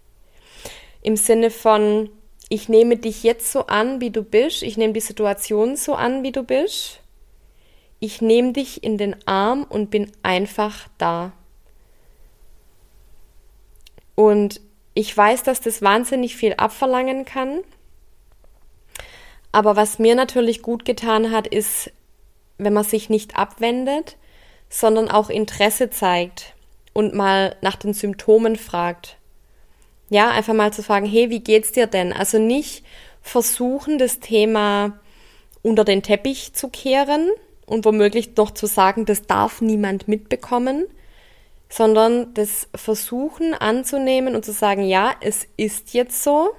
Im 1.03 1.17
Sinne 1.17 1.51
von, 1.51 2.11
ich 2.49 2.69
nehme 2.69 2.97
dich 2.97 3.23
jetzt 3.23 3.51
so 3.51 3.67
an, 3.67 4.01
wie 4.01 4.11
du 4.11 4.23
bist, 4.23 4.63
ich 4.63 4.77
nehme 4.77 4.93
die 4.93 5.01
Situation 5.01 5.77
so 5.77 5.95
an, 5.95 6.23
wie 6.23 6.33
du 6.33 6.43
bist. 6.43 7.01
Ich 8.01 8.21
nehme 8.21 8.53
dich 8.53 8.85
in 8.85 8.99
den 8.99 9.17
Arm 9.27 9.65
und 9.65 9.91
bin 9.91 10.13
einfach 10.23 10.89
da. 10.99 11.33
Und 14.15 14.61
ich 14.95 15.17
weiß, 15.17 15.43
dass 15.43 15.61
das 15.61 15.83
wahnsinnig 15.83 16.37
viel 16.37 16.55
abverlangen 16.55 17.25
kann. 17.25 17.61
Aber 19.53 19.77
was 19.77 19.99
mir 19.99 20.15
natürlich 20.15 20.63
gut 20.63 20.85
getan 20.85 21.31
hat, 21.31 21.47
ist, 21.47 21.91
wenn 22.59 22.73
man 22.73 22.85
sich 22.85 23.09
nicht 23.09 23.37
abwendet, 23.37 24.17
sondern 24.69 25.11
auch 25.11 25.31
Interesse 25.31 25.91
zeigt 25.91 26.55
und 26.93 27.15
mal 27.15 27.57
nach 27.61 27.77
den 27.77 27.95
Symptomen 27.95 28.57
fragt. 28.57 29.17
Ja, 30.11 30.31
einfach 30.31 30.55
mal 30.55 30.73
zu 30.73 30.83
fragen, 30.83 31.07
hey, 31.07 31.31
wie 31.31 31.41
geht's 31.41 31.73
dir 31.73 31.87
denn? 31.87 32.13
Also 32.13 32.39
nicht 32.39 32.85
versuchen, 33.23 33.99
das 33.99 34.21
Thema 34.21 34.99
unter 35.63 35.85
den 35.85 36.03
Teppich 36.03 36.53
zu 36.53 36.69
kehren 36.69 37.31
und 37.67 37.85
womöglich 37.85 38.37
noch 38.37 38.51
zu 38.51 38.67
sagen, 38.67 39.07
das 39.07 39.23
darf 39.23 39.63
niemand 39.63 40.07
mitbekommen, 40.09 40.85
sondern 41.71 42.35
das 42.35 42.69
versuchen 42.75 43.55
anzunehmen 43.55 44.37
und 44.37 44.45
zu 44.45 44.53
sagen, 44.53 44.83
ja, 44.85 45.13
es 45.21 45.49
ist 45.57 45.95
jetzt 45.95 46.23
so, 46.23 46.51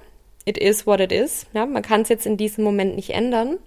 it 0.44 0.58
is 0.58 0.86
what 0.86 1.00
it 1.00 1.12
is. 1.12 1.46
Ja, 1.54 1.66
man 1.66 1.82
kann 1.82 2.02
es 2.02 2.08
jetzt 2.08 2.26
in 2.26 2.36
diesem 2.36 2.64
Moment 2.64 2.96
nicht 2.96 3.10
ändern, 3.10 3.58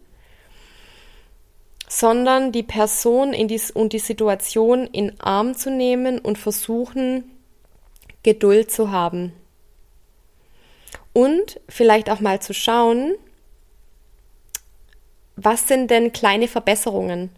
sondern 1.87 2.51
die 2.51 2.63
Person 2.63 3.33
in 3.33 3.47
die, 3.47 3.61
und 3.73 3.93
die 3.93 3.99
Situation 3.99 4.85
in 4.87 5.19
Arm 5.19 5.55
zu 5.55 5.71
nehmen 5.71 6.19
und 6.19 6.37
versuchen, 6.37 7.23
Geduld 8.21 8.69
zu 8.69 8.91
haben. 8.91 9.31
Und 11.13 11.59
vielleicht 11.67 12.09
auch 12.09 12.19
mal 12.19 12.41
zu 12.41 12.53
schauen, 12.53 13.15
was 15.35 15.67
sind 15.67 15.89
denn 15.89 16.11
kleine 16.11 16.47
Verbesserungen? 16.47 17.29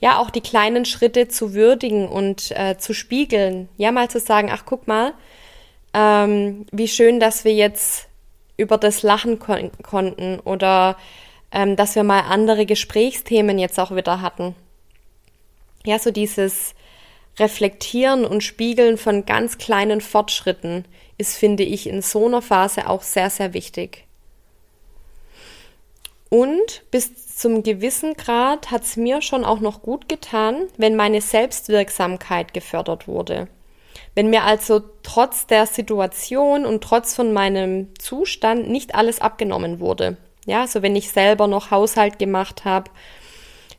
Ja, 0.00 0.18
auch 0.18 0.30
die 0.30 0.40
kleinen 0.40 0.84
Schritte 0.84 1.28
zu 1.28 1.54
würdigen 1.54 2.08
und 2.08 2.50
äh, 2.52 2.76
zu 2.78 2.94
spiegeln. 2.94 3.68
Ja, 3.76 3.92
mal 3.92 4.10
zu 4.10 4.18
sagen, 4.18 4.50
ach 4.52 4.64
guck 4.66 4.88
mal, 4.88 5.14
ähm, 5.92 6.66
wie 6.72 6.88
schön, 6.88 7.20
dass 7.20 7.44
wir 7.44 7.54
jetzt 7.54 8.08
über 8.56 8.78
das 8.78 9.02
lachen 9.02 9.38
kon 9.38 9.70
konnten 9.82 10.40
oder 10.40 10.96
ähm, 11.52 11.76
dass 11.76 11.94
wir 11.94 12.02
mal 12.02 12.22
andere 12.22 12.66
Gesprächsthemen 12.66 13.58
jetzt 13.58 13.78
auch 13.78 13.94
wieder 13.94 14.20
hatten. 14.20 14.54
Ja, 15.84 15.98
so 15.98 16.10
dieses 16.10 16.74
Reflektieren 17.38 18.24
und 18.24 18.42
Spiegeln 18.42 18.96
von 18.96 19.26
ganz 19.26 19.58
kleinen 19.58 20.00
Fortschritten 20.00 20.84
ist, 21.18 21.36
finde 21.36 21.64
ich, 21.64 21.88
in 21.88 22.02
so 22.02 22.26
einer 22.26 22.42
Phase 22.42 22.88
auch 22.88 23.02
sehr, 23.02 23.30
sehr 23.30 23.54
wichtig. 23.54 24.04
Und 26.30 26.82
bis 26.90 27.36
zum 27.36 27.62
gewissen 27.62 28.14
Grad 28.14 28.70
hat 28.70 28.82
es 28.82 28.96
mir 28.96 29.22
schon 29.22 29.44
auch 29.44 29.60
noch 29.60 29.82
gut 29.82 30.08
getan, 30.08 30.66
wenn 30.76 30.96
meine 30.96 31.20
Selbstwirksamkeit 31.20 32.52
gefördert 32.54 33.06
wurde. 33.06 33.48
Wenn 34.16 34.30
mir 34.30 34.42
also 34.42 34.80
trotz 35.02 35.46
der 35.46 35.66
Situation 35.66 36.66
und 36.66 36.82
trotz 36.82 37.14
von 37.14 37.32
meinem 37.32 37.88
Zustand 37.98 38.68
nicht 38.68 38.94
alles 38.94 39.20
abgenommen 39.20 39.80
wurde. 39.80 40.16
Ja, 40.46 40.62
also 40.62 40.82
wenn 40.82 40.96
ich 40.96 41.10
selber 41.10 41.46
noch 41.46 41.70
Haushalt 41.70 42.18
gemacht 42.18 42.64
habe, 42.64 42.90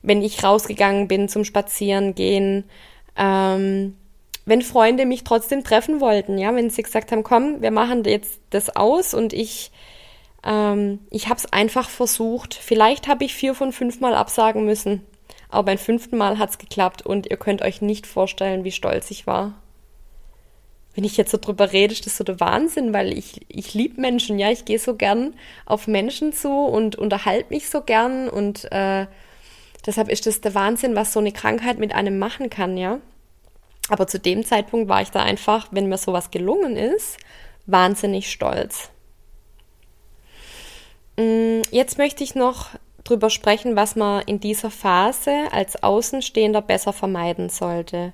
wenn 0.01 0.21
ich 0.21 0.43
rausgegangen 0.43 1.07
bin 1.07 1.27
zum 1.29 1.45
Spazierengehen, 1.45 2.65
ähm, 3.17 3.95
wenn 4.45 4.61
Freunde 4.61 5.05
mich 5.05 5.23
trotzdem 5.23 5.63
treffen 5.63 5.99
wollten, 5.99 6.37
ja, 6.37 6.53
wenn 6.55 6.69
sie 6.69 6.83
gesagt 6.83 7.11
haben, 7.11 7.23
komm, 7.23 7.61
wir 7.61 7.71
machen 7.71 8.03
jetzt 8.03 8.39
das 8.51 8.75
aus 8.75 9.13
und 9.13 9.33
ich, 9.33 9.71
ähm, 10.43 10.99
ich 11.09 11.27
habe 11.27 11.39
es 11.39 11.51
einfach 11.51 11.89
versucht. 11.89 12.53
Vielleicht 12.53 13.07
habe 13.07 13.23
ich 13.23 13.33
vier 13.33 13.55
von 13.55 13.71
fünf 13.71 13.99
Mal 13.99 14.13
absagen 14.13 14.65
müssen, 14.65 15.01
aber 15.49 15.63
beim 15.63 15.77
fünften 15.77 16.17
Mal 16.17 16.37
hat 16.37 16.51
es 16.51 16.57
geklappt 16.57 17.03
und 17.03 17.29
ihr 17.29 17.37
könnt 17.37 17.61
euch 17.61 17.81
nicht 17.81 18.05
vorstellen, 18.05 18.63
wie 18.63 18.71
stolz 18.71 19.09
ich 19.11 19.25
war 19.25 19.55
wenn 20.95 21.03
ich 21.03 21.17
jetzt 21.17 21.31
so 21.31 21.37
drüber 21.37 21.73
rede, 21.73 21.93
ist 21.93 22.05
das 22.05 22.17
so 22.17 22.23
der 22.23 22.39
Wahnsinn, 22.39 22.93
weil 22.93 23.15
ich, 23.15 23.41
ich 23.49 23.73
liebe 23.73 23.99
Menschen, 23.99 24.39
ja, 24.39 24.49
ich 24.49 24.63
gehe 24.63 24.79
so 24.79 24.95
gern 24.95 25.33
auf 25.65 25.87
Menschen 25.87 26.31
zu 26.31 26.49
und 26.49 26.95
unterhalte 26.95 27.53
mich 27.53 27.69
so 27.69 27.81
gern 27.81 28.29
und 28.29 28.71
äh, 28.71 29.05
deshalb 29.85 30.09
ist 30.09 30.25
das 30.25 30.41
der 30.41 30.55
Wahnsinn, 30.55 30.95
was 30.95 31.13
so 31.13 31.19
eine 31.19 31.31
Krankheit 31.31 31.79
mit 31.79 31.93
einem 31.93 32.19
machen 32.19 32.49
kann, 32.49 32.77
ja. 32.77 32.99
Aber 33.89 34.07
zu 34.07 34.19
dem 34.19 34.43
Zeitpunkt 34.43 34.89
war 34.89 35.01
ich 35.01 35.11
da 35.11 35.21
einfach, 35.21 35.67
wenn 35.71 35.87
mir 35.87 35.97
sowas 35.97 36.31
gelungen 36.31 36.75
ist, 36.75 37.17
wahnsinnig 37.65 38.31
stolz. 38.31 38.89
Mm, 41.17 41.61
jetzt 41.71 41.97
möchte 41.97 42.23
ich 42.23 42.35
noch 42.35 42.69
drüber 43.03 43.29
sprechen, 43.29 43.75
was 43.75 43.95
man 43.95 44.23
in 44.23 44.39
dieser 44.39 44.71
Phase 44.71 45.31
als 45.51 45.81
Außenstehender 45.81 46.61
besser 46.61 46.93
vermeiden 46.93 47.49
sollte. 47.49 48.13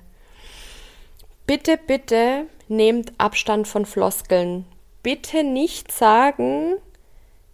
Bitte, 1.46 1.78
bitte 1.78 2.46
nehmt 2.68 3.12
Abstand 3.18 3.66
von 3.66 3.86
Floskeln. 3.86 4.66
Bitte 5.02 5.42
nicht 5.42 5.90
sagen, 5.90 6.74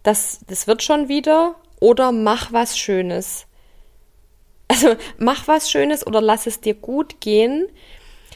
das, 0.03 0.41
das 0.47 0.67
wird 0.67 0.83
schon 0.83 1.07
wieder 1.07 1.55
oder 1.79 2.11
mach 2.11 2.53
was 2.53 2.77
Schönes. 2.77 3.47
Also 4.69 4.95
mach 5.17 5.47
was 5.47 5.69
Schönes 5.69 6.05
oder 6.05 6.21
lass 6.21 6.47
es 6.47 6.61
dir 6.61 6.75
gut 6.75 7.19
gehen. 7.19 7.67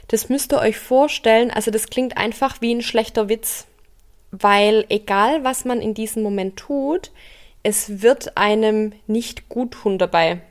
Das 0.07 0.29
müsst 0.29 0.51
ihr 0.51 0.59
euch 0.59 0.77
vorstellen. 0.77 1.51
Also 1.51 1.71
das 1.71 1.87
klingt 1.87 2.17
einfach 2.17 2.59
wie 2.59 2.73
ein 2.73 2.81
schlechter 2.81 3.29
Witz, 3.29 3.67
weil 4.31 4.85
egal 4.89 5.43
was 5.43 5.63
man 5.63 5.79
in 5.79 5.93
diesem 5.93 6.23
Moment 6.23 6.57
tut, 6.57 7.11
es 7.61 8.01
wird 8.01 8.35
einem 8.35 8.93
nicht 9.07 9.47
gut 9.47 9.71
tun 9.71 9.97
dabei. 9.97 10.41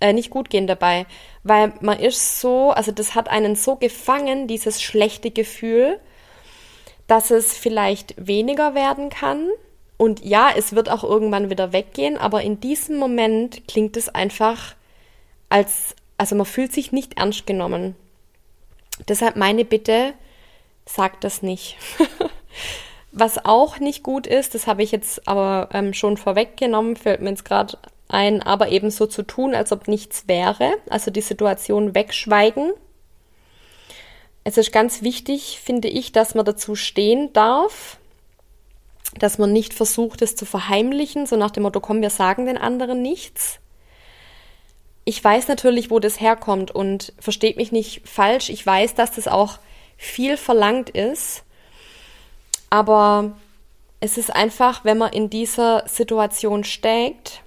Äh, 0.00 0.12
nicht 0.12 0.30
gut 0.30 0.48
gehen 0.48 0.68
dabei, 0.68 1.06
weil 1.42 1.72
man 1.80 1.98
ist 1.98 2.40
so, 2.40 2.70
also 2.70 2.92
das 2.92 3.16
hat 3.16 3.28
einen 3.28 3.56
so 3.56 3.74
gefangen, 3.74 4.46
dieses 4.46 4.80
schlechte 4.80 5.32
Gefühl, 5.32 5.98
dass 7.08 7.32
es 7.32 7.56
vielleicht 7.56 8.14
weniger 8.16 8.76
werden 8.76 9.10
kann. 9.10 9.48
Und 9.96 10.24
ja, 10.24 10.50
es 10.56 10.76
wird 10.76 10.88
auch 10.88 11.02
irgendwann 11.02 11.50
wieder 11.50 11.72
weggehen, 11.72 12.16
aber 12.16 12.42
in 12.42 12.60
diesem 12.60 12.96
Moment 12.96 13.66
klingt 13.66 13.96
es 13.96 14.08
einfach 14.08 14.76
als, 15.48 15.94
also 16.16 16.34
man 16.34 16.46
fühlt 16.46 16.72
sich 16.72 16.92
nicht 16.92 17.18
ernst 17.18 17.46
genommen. 17.46 17.96
Deshalb 19.06 19.36
meine 19.36 19.64
Bitte, 19.64 20.14
sagt 20.86 21.24
das 21.24 21.42
nicht. 21.42 21.76
Was 23.12 23.44
auch 23.44 23.78
nicht 23.78 24.02
gut 24.02 24.26
ist, 24.26 24.54
das 24.54 24.66
habe 24.66 24.82
ich 24.82 24.92
jetzt 24.92 25.26
aber 25.26 25.70
ähm, 25.72 25.94
schon 25.94 26.16
vorweggenommen, 26.16 26.96
fällt 26.96 27.20
mir 27.20 27.30
jetzt 27.30 27.44
gerade 27.44 27.78
ein, 28.08 28.42
aber 28.42 28.68
eben 28.68 28.90
so 28.90 29.06
zu 29.06 29.22
tun, 29.22 29.54
als 29.54 29.72
ob 29.72 29.88
nichts 29.88 30.28
wäre, 30.28 30.72
also 30.88 31.10
die 31.10 31.20
Situation 31.20 31.94
wegschweigen. 31.94 32.72
Es 34.44 34.56
ist 34.56 34.72
ganz 34.72 35.02
wichtig, 35.02 35.60
finde 35.62 35.88
ich, 35.88 36.12
dass 36.12 36.34
man 36.34 36.44
dazu 36.44 36.74
stehen 36.74 37.32
darf, 37.32 37.98
dass 39.18 39.38
man 39.38 39.52
nicht 39.52 39.74
versucht, 39.74 40.22
es 40.22 40.36
zu 40.36 40.46
verheimlichen, 40.46 41.26
so 41.26 41.36
nach 41.36 41.50
dem 41.50 41.64
Motto, 41.64 41.80
komm, 41.80 42.02
wir 42.02 42.10
sagen 42.10 42.46
den 42.46 42.58
anderen 42.58 43.02
nichts. 43.02 43.58
Ich 45.08 45.24
weiß 45.24 45.48
natürlich, 45.48 45.90
wo 45.90 46.00
das 46.00 46.20
herkommt 46.20 46.70
und 46.70 47.14
versteht 47.18 47.56
mich 47.56 47.72
nicht 47.72 48.06
falsch. 48.06 48.50
Ich 48.50 48.66
weiß, 48.66 48.94
dass 48.94 49.12
das 49.12 49.26
auch 49.26 49.58
viel 49.96 50.36
verlangt 50.36 50.90
ist. 50.90 51.44
Aber 52.68 53.32
es 54.00 54.18
ist 54.18 54.28
einfach, 54.28 54.84
wenn 54.84 54.98
man 54.98 55.14
in 55.14 55.30
dieser 55.30 55.88
Situation 55.88 56.62
steckt 56.62 57.40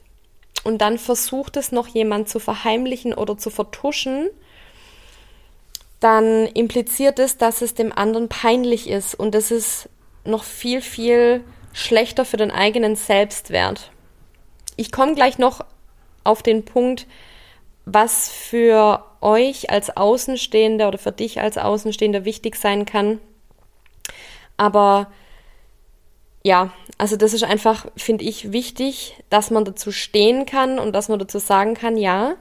und 0.64 0.80
dann 0.80 0.98
versucht 0.98 1.56
es 1.56 1.72
noch 1.72 1.88
jemand 1.88 2.30
zu 2.30 2.40
verheimlichen 2.40 3.14
oder 3.14 3.38
zu 3.38 3.52
vertuschen, 3.52 4.32
dann 6.00 6.48
impliziert 6.48 7.20
es, 7.20 7.38
dass 7.38 7.62
es 7.62 7.76
dem 7.76 7.94
anderen 7.96 8.28
peinlich 8.28 8.90
ist 8.90 9.14
und 9.14 9.36
das 9.36 9.52
ist 9.52 9.88
noch 10.26 10.46
viel, 10.46 10.82
viel 10.82 11.44
schlechter 11.74 12.26
für 12.26 12.38
den 12.38 12.50
eigenen 12.50 12.96
Selbstwert. 12.96 13.92
Ich 14.78 14.92
komme 14.92 15.14
gleich 15.14 15.38
noch 15.38 15.64
auf 16.24 16.42
den 16.42 16.66
Punkt, 16.66 17.06
was 17.86 18.30
für 18.30 19.04
euch 19.22 19.70
als 19.70 19.96
Außenstehender 19.96 20.88
oder 20.88 20.98
für 20.98 21.12
dich 21.12 21.42
als 21.42 21.58
Außenstehender 21.58 22.26
wichtig 22.26 22.56
sein 22.56 22.86
kann. 22.86 23.20
Aber 24.58 25.12
ja, 26.44 26.72
also 26.98 27.18
das 27.18 27.34
ist 27.34 27.44
einfach, 27.44 27.86
finde 27.96 28.24
ich, 28.24 28.52
wichtig, 28.52 29.16
dass 29.30 29.52
man 29.52 29.66
dazu 29.66 29.92
stehen 29.92 30.46
kann 30.46 30.80
und 30.80 30.94
dass 30.94 31.10
man 31.10 31.20
dazu 31.20 31.40
sagen 31.40 31.76
kann, 31.76 31.98
ja, 31.98 32.36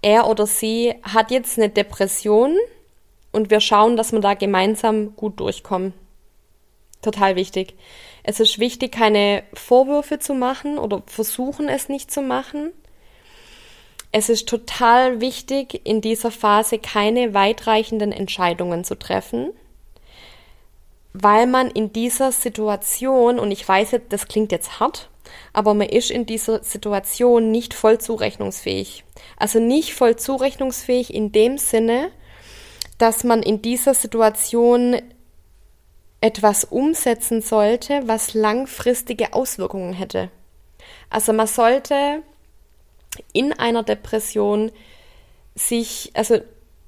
er 0.00 0.28
oder 0.28 0.46
sie 0.46 0.94
hat 1.02 1.30
jetzt 1.30 1.58
eine 1.58 1.68
Depression 1.68 2.56
und 3.32 3.50
wir 3.50 3.60
schauen, 3.60 3.96
dass 3.96 4.12
wir 4.12 4.20
da 4.20 4.34
gemeinsam 4.34 5.14
gut 5.16 5.40
durchkommen. 5.40 5.94
Total 7.00 7.34
wichtig. 7.34 7.74
Es 8.22 8.38
ist 8.38 8.60
wichtig, 8.60 8.92
keine 8.92 9.42
Vorwürfe 9.54 10.20
zu 10.20 10.34
machen 10.34 10.78
oder 10.78 11.02
versuchen 11.06 11.68
es 11.68 11.88
nicht 11.88 12.10
zu 12.12 12.22
machen. 12.22 12.70
Es 14.12 14.28
ist 14.28 14.48
total 14.48 15.20
wichtig, 15.20 15.80
in 15.84 16.00
dieser 16.00 16.30
Phase 16.30 16.78
keine 16.78 17.34
weitreichenden 17.34 18.12
Entscheidungen 18.12 18.84
zu 18.84 18.98
treffen 18.98 19.52
weil 21.12 21.46
man 21.46 21.70
in 21.70 21.92
dieser 21.92 22.32
Situation, 22.32 23.38
und 23.38 23.50
ich 23.50 23.66
weiß 23.66 23.92
jetzt, 23.92 24.12
das 24.12 24.28
klingt 24.28 24.52
jetzt 24.52 24.80
hart, 24.80 25.10
aber 25.52 25.74
man 25.74 25.88
ist 25.88 26.10
in 26.10 26.26
dieser 26.26 26.62
Situation 26.62 27.50
nicht 27.50 27.74
voll 27.74 27.98
zurechnungsfähig. 27.98 29.04
Also 29.36 29.60
nicht 29.60 29.94
voll 29.94 30.16
zurechnungsfähig 30.16 31.12
in 31.12 31.32
dem 31.32 31.58
Sinne, 31.58 32.10
dass 32.98 33.24
man 33.24 33.42
in 33.42 33.62
dieser 33.62 33.94
Situation 33.94 34.96
etwas 36.20 36.64
umsetzen 36.64 37.42
sollte, 37.42 38.02
was 38.06 38.34
langfristige 38.34 39.32
Auswirkungen 39.32 39.92
hätte. 39.92 40.30
Also 41.10 41.32
man 41.32 41.46
sollte 41.46 42.22
in 43.32 43.52
einer 43.52 43.82
Depression 43.82 44.70
sich, 45.54 46.10
also 46.14 46.38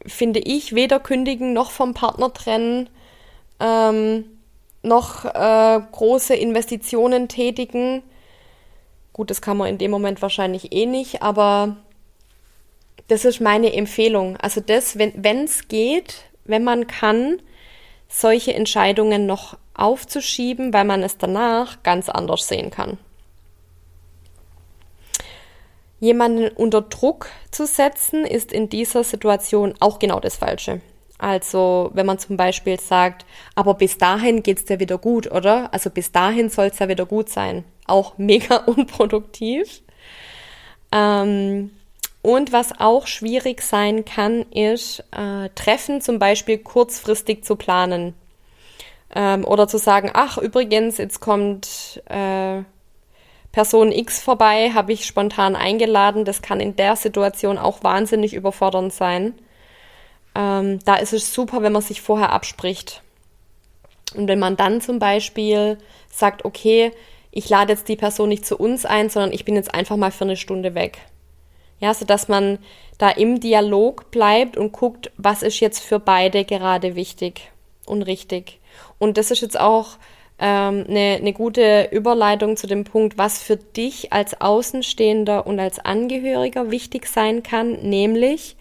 finde 0.07 0.41
ich, 0.41 0.75
weder 0.75 1.01
kündigen 1.01 1.53
noch 1.53 1.71
vom 1.71 1.95
Partner 1.95 2.33
trennen, 2.33 2.89
ähm, 3.61 4.25
noch 4.83 5.25
äh, 5.25 5.81
große 5.93 6.35
Investitionen 6.35 7.29
tätigen. 7.29 8.03
Gut, 9.13 9.31
das 9.31 9.41
kann 9.41 9.57
man 9.57 9.69
in 9.69 9.79
dem 9.79 9.91
Moment 9.91 10.21
wahrscheinlich 10.23 10.73
eh 10.73 10.87
nicht, 10.87 11.23
aber 11.23 11.77
das 13.09 13.25
ist 13.25 13.41
meine 13.41 13.73
Empfehlung. 13.73 14.37
Also 14.39 14.61
das, 14.61 14.99
wenn 14.99 15.45
es 15.45 15.69
geht, 15.69 16.23
wenn 16.45 16.65
man 16.65 16.87
kann, 16.87 17.41
solche 18.09 18.55
Entscheidungen 18.55 19.27
noch 19.27 19.57
aufzuschieben, 19.75 20.73
weil 20.73 20.85
man 20.85 21.03
es 21.03 21.19
danach 21.19 21.83
ganz 21.83 22.09
anders 22.09 22.47
sehen 22.47 22.71
kann. 22.71 22.99
Jemanden 26.05 26.49
unter 26.49 26.83
Druck 26.83 27.29
zu 27.51 27.67
setzen, 27.67 28.27
ist 28.27 28.53
in 28.53 28.69
dieser 28.69 29.05
Situation 29.05 29.73
auch 29.81 29.99
genau 29.99 30.21
das 30.21 30.37
Falsche. 30.37 30.83
Also 31.17 31.90
wenn 31.95 32.05
man 32.05 32.19
zum 32.19 32.37
Beispiel 32.37 32.79
sagt, 32.79 33.25
aber 33.55 33.73
bis 33.73 33.97
dahin 33.97 34.43
geht's 34.43 34.67
dir 34.67 34.81
wieder 34.81 34.99
gut, 34.99 35.31
oder? 35.33 35.73
Also 35.73 35.88
bis 35.88 36.12
dahin 36.12 36.51
soll's 36.51 36.79
ja 36.79 36.88
wieder 36.88 37.07
gut 37.07 37.31
sein. 37.31 37.64
Auch 37.87 38.12
mega 38.19 38.57
unproduktiv. 38.57 39.83
Ähm, 40.93 41.71
und 42.21 42.53
was 42.53 42.79
auch 42.79 43.07
schwierig 43.07 43.62
sein 43.62 44.05
kann, 44.05 44.43
ist 44.51 45.03
äh, 45.11 45.49
Treffen 45.55 46.03
zum 46.03 46.19
Beispiel 46.19 46.59
kurzfristig 46.59 47.47
zu 47.47 47.57
planen. 47.57 48.12
Ähm, 49.14 49.47
oder 49.47 49.69
zu 49.69 49.79
sagen, 49.79 50.11
ach 50.12 50.37
übrigens, 50.37 50.99
jetzt 50.99 51.21
kommt 51.21 52.03
äh, 52.11 52.62
Person 53.55 53.93
X 53.93 54.21
vorbei, 54.21 54.73
habe 54.75 54.93
ich 54.93 55.07
spontan 55.07 55.55
eingeladen. 55.55 56.25
Das 56.25 56.43
kann 56.43 56.59
in 56.59 56.75
der 56.75 56.97
Situation 56.97 57.57
auch 57.57 57.85
wahnsinnig 57.85 58.35
überfordernd 58.35 58.93
sein. 58.93 59.35
Ähm, 60.35 60.81
da 60.85 60.97
ist 60.97 61.12
es 61.12 61.33
super, 61.33 61.62
wenn 61.62 61.71
man 61.71 61.81
sich 61.81 62.03
vorher 62.03 62.33
abspricht. 62.33 63.01
Und 64.17 64.27
wenn 64.27 64.40
man 64.40 64.57
dann 64.57 64.81
zum 64.81 64.99
Beispiel 64.99 65.79
sagt, 66.11 66.45
okay, 66.45 66.90
ich 67.31 67.49
lade 67.49 67.73
jetzt 67.73 67.88
die 67.88 67.95
Person 67.95 68.29
nicht 68.29 68.45
zu 68.45 68.57
uns 68.57 68.85
ein, 68.85 69.09
sondern 69.09 69.33
ich 69.33 69.45
bin 69.45 69.55
jetzt 69.55 69.73
einfach 69.73 69.97
mal 69.97 70.11
für 70.11 70.25
eine 70.25 70.37
Stunde 70.37 70.75
weg. 70.75 70.99
Ja, 71.79 71.95
so 71.95 72.05
dass 72.05 72.27
man 72.27 72.59
da 72.99 73.09
im 73.09 73.38
Dialog 73.38 74.11
bleibt 74.11 74.57
und 74.57 74.73
guckt, 74.73 75.12
was 75.17 75.45
ist 75.45 75.61
jetzt 75.61 75.79
für 75.79 76.01
beide 76.01 76.45
gerade 76.45 76.97
wichtig 76.97 77.53
und 77.87 78.03
richtig. 78.03 78.59
Und 78.99 79.17
das 79.17 79.31
ist 79.31 79.43
jetzt 79.43 79.61
auch 79.61 79.90
ähm, 80.38 80.85
eine, 80.88 81.16
eine 81.20 81.33
gute 81.33 81.88
Überleitung 81.92 82.57
zu 82.57 82.66
dem 82.66 82.85
Punkt, 82.85 83.18
was 83.18 83.42
für 83.42 83.57
dich 83.57 84.12
als 84.12 84.40
Außenstehender 84.40 85.47
und 85.47 85.61
als 85.61 85.79
Angehöriger 85.79 86.70
wichtig 86.70 87.07
sein 87.07 87.42
kann, 87.42 87.83
nämlich 87.83 88.57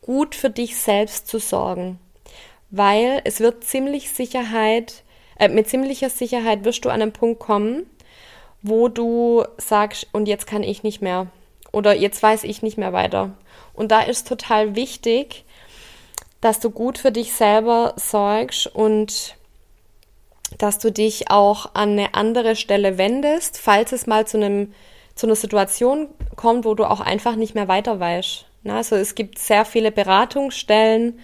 gut 0.00 0.34
für 0.34 0.50
dich 0.50 0.76
selbst 0.78 1.28
zu 1.28 1.38
sorgen. 1.38 1.98
Weil 2.70 3.20
es 3.24 3.40
wird 3.40 3.64
ziemlich 3.64 4.10
Sicherheit, 4.10 5.02
äh, 5.38 5.48
mit 5.48 5.68
ziemlicher 5.68 6.10
Sicherheit 6.10 6.64
wirst 6.64 6.84
du 6.84 6.88
an 6.88 7.02
einen 7.02 7.12
Punkt 7.12 7.40
kommen, 7.40 7.86
wo 8.62 8.88
du 8.88 9.44
sagst, 9.56 10.08
und 10.12 10.26
jetzt 10.26 10.46
kann 10.46 10.62
ich 10.62 10.82
nicht 10.82 11.02
mehr. 11.02 11.28
Oder 11.72 11.94
jetzt 11.94 12.22
weiß 12.22 12.44
ich 12.44 12.62
nicht 12.62 12.78
mehr 12.78 12.92
weiter. 12.92 13.30
Und 13.74 13.90
da 13.90 14.00
ist 14.00 14.26
total 14.26 14.74
wichtig, 14.74 15.44
dass 16.40 16.60
du 16.60 16.70
gut 16.70 16.98
für 16.98 17.12
dich 17.12 17.32
selber 17.32 17.94
sorgst 17.96 18.66
und 18.66 19.36
dass 20.58 20.78
du 20.78 20.90
dich 20.90 21.30
auch 21.30 21.74
an 21.74 21.90
eine 21.90 22.14
andere 22.14 22.56
Stelle 22.56 22.98
wendest, 22.98 23.58
falls 23.58 23.92
es 23.92 24.06
mal 24.06 24.26
zu 24.26 24.36
einem 24.36 24.72
zu 25.14 25.26
einer 25.26 25.36
Situation 25.36 26.08
kommt, 26.34 26.64
wo 26.64 26.74
du 26.74 26.84
auch 26.84 27.00
einfach 27.00 27.36
nicht 27.36 27.54
mehr 27.54 27.68
weiter 27.68 28.00
weißt. 28.00 28.46
Also 28.66 28.96
es 28.96 29.14
gibt 29.14 29.38
sehr 29.38 29.66
viele 29.66 29.92
Beratungsstellen. 29.92 31.18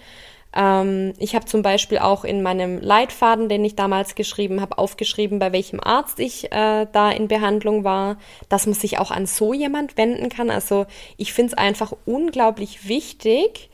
Ähm, 0.55 1.13
ich 1.17 1.35
habe 1.35 1.45
zum 1.45 1.61
Beispiel 1.61 1.97
auch 1.97 2.23
in 2.23 2.43
meinem 2.43 2.79
Leitfaden, 2.79 3.49
den 3.49 3.65
ich 3.65 3.75
damals 3.75 4.15
geschrieben 4.15 4.61
habe, 4.61 4.77
aufgeschrieben, 4.77 5.39
bei 5.39 5.51
welchem 5.51 5.79
Arzt 5.79 6.19
ich 6.19 6.51
äh, 6.51 6.85
da 6.91 7.11
in 7.11 7.27
Behandlung 7.27 7.83
war, 7.83 8.17
dass 8.49 8.65
man 8.65 8.75
sich 8.75 8.99
auch 8.99 9.11
an 9.11 9.25
so 9.25 9.53
jemand 9.53 9.97
wenden 9.97 10.29
kann. 10.29 10.49
Also 10.49 10.85
ich 11.17 11.33
finde 11.33 11.53
es 11.53 11.57
einfach 11.57 11.93
unglaublich 12.05 12.87
wichtig, 12.87 13.69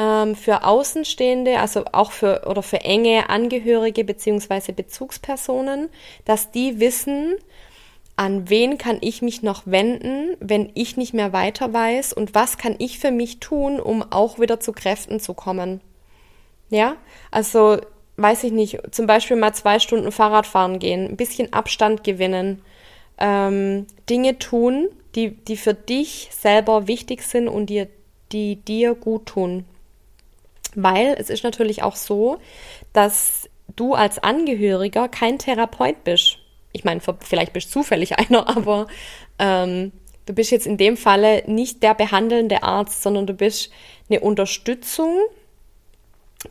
ähm, 0.00 0.34
für 0.34 0.64
Außenstehende, 0.64 1.58
also 1.60 1.84
auch 1.92 2.10
für 2.10 2.44
oder 2.46 2.62
für 2.62 2.80
enge 2.80 3.28
Angehörige 3.28 4.02
beziehungsweise 4.02 4.72
Bezugspersonen, 4.72 5.90
dass 6.24 6.50
die 6.50 6.80
wissen, 6.80 7.34
an 8.16 8.48
wen 8.48 8.78
kann 8.78 8.98
ich 9.02 9.20
mich 9.20 9.42
noch 9.42 9.62
wenden, 9.66 10.36
wenn 10.40 10.70
ich 10.74 10.96
nicht 10.96 11.12
mehr 11.12 11.34
weiter 11.34 11.72
weiß 11.72 12.14
und 12.14 12.34
was 12.34 12.56
kann 12.56 12.76
ich 12.78 12.98
für 12.98 13.10
mich 13.10 13.40
tun, 13.40 13.78
um 13.78 14.02
auch 14.10 14.38
wieder 14.38 14.58
zu 14.58 14.72
Kräften 14.72 15.20
zu 15.20 15.34
kommen. 15.34 15.82
Ja, 16.70 16.96
also 17.30 17.78
weiß 18.16 18.44
ich 18.44 18.52
nicht, 18.52 18.78
zum 18.92 19.06
Beispiel 19.06 19.36
mal 19.36 19.52
zwei 19.52 19.78
Stunden 19.78 20.12
Fahrrad 20.12 20.46
fahren 20.46 20.78
gehen, 20.78 21.08
ein 21.08 21.16
bisschen 21.16 21.52
Abstand 21.52 22.04
gewinnen, 22.04 22.62
ähm, 23.18 23.86
Dinge 24.08 24.38
tun, 24.38 24.88
die, 25.14 25.30
die 25.30 25.56
für 25.56 25.74
dich 25.74 26.30
selber 26.32 26.86
wichtig 26.86 27.22
sind 27.22 27.48
und 27.48 27.66
die, 27.66 27.86
die 28.32 28.56
dir 28.56 28.94
gut 28.94 29.26
tun. 29.26 29.66
Weil 30.74 31.16
es 31.18 31.30
ist 31.30 31.44
natürlich 31.44 31.82
auch 31.82 31.96
so, 31.96 32.38
dass 32.92 33.48
du 33.76 33.94
als 33.94 34.18
Angehöriger 34.18 35.08
kein 35.08 35.38
Therapeut 35.38 36.04
bist. 36.04 36.38
Ich 36.72 36.84
meine, 36.84 37.00
vielleicht 37.20 37.52
bist 37.52 37.68
du 37.68 37.80
zufällig 37.80 38.18
einer, 38.18 38.48
aber 38.48 38.86
ähm, 39.38 39.92
du 40.26 40.32
bist 40.32 40.50
jetzt 40.50 40.66
in 40.66 40.76
dem 40.76 40.96
Falle 40.96 41.42
nicht 41.46 41.82
der 41.82 41.94
behandelnde 41.94 42.62
Arzt, 42.62 43.02
sondern 43.02 43.26
du 43.26 43.34
bist 43.34 43.70
eine 44.08 44.20
Unterstützung 44.20 45.18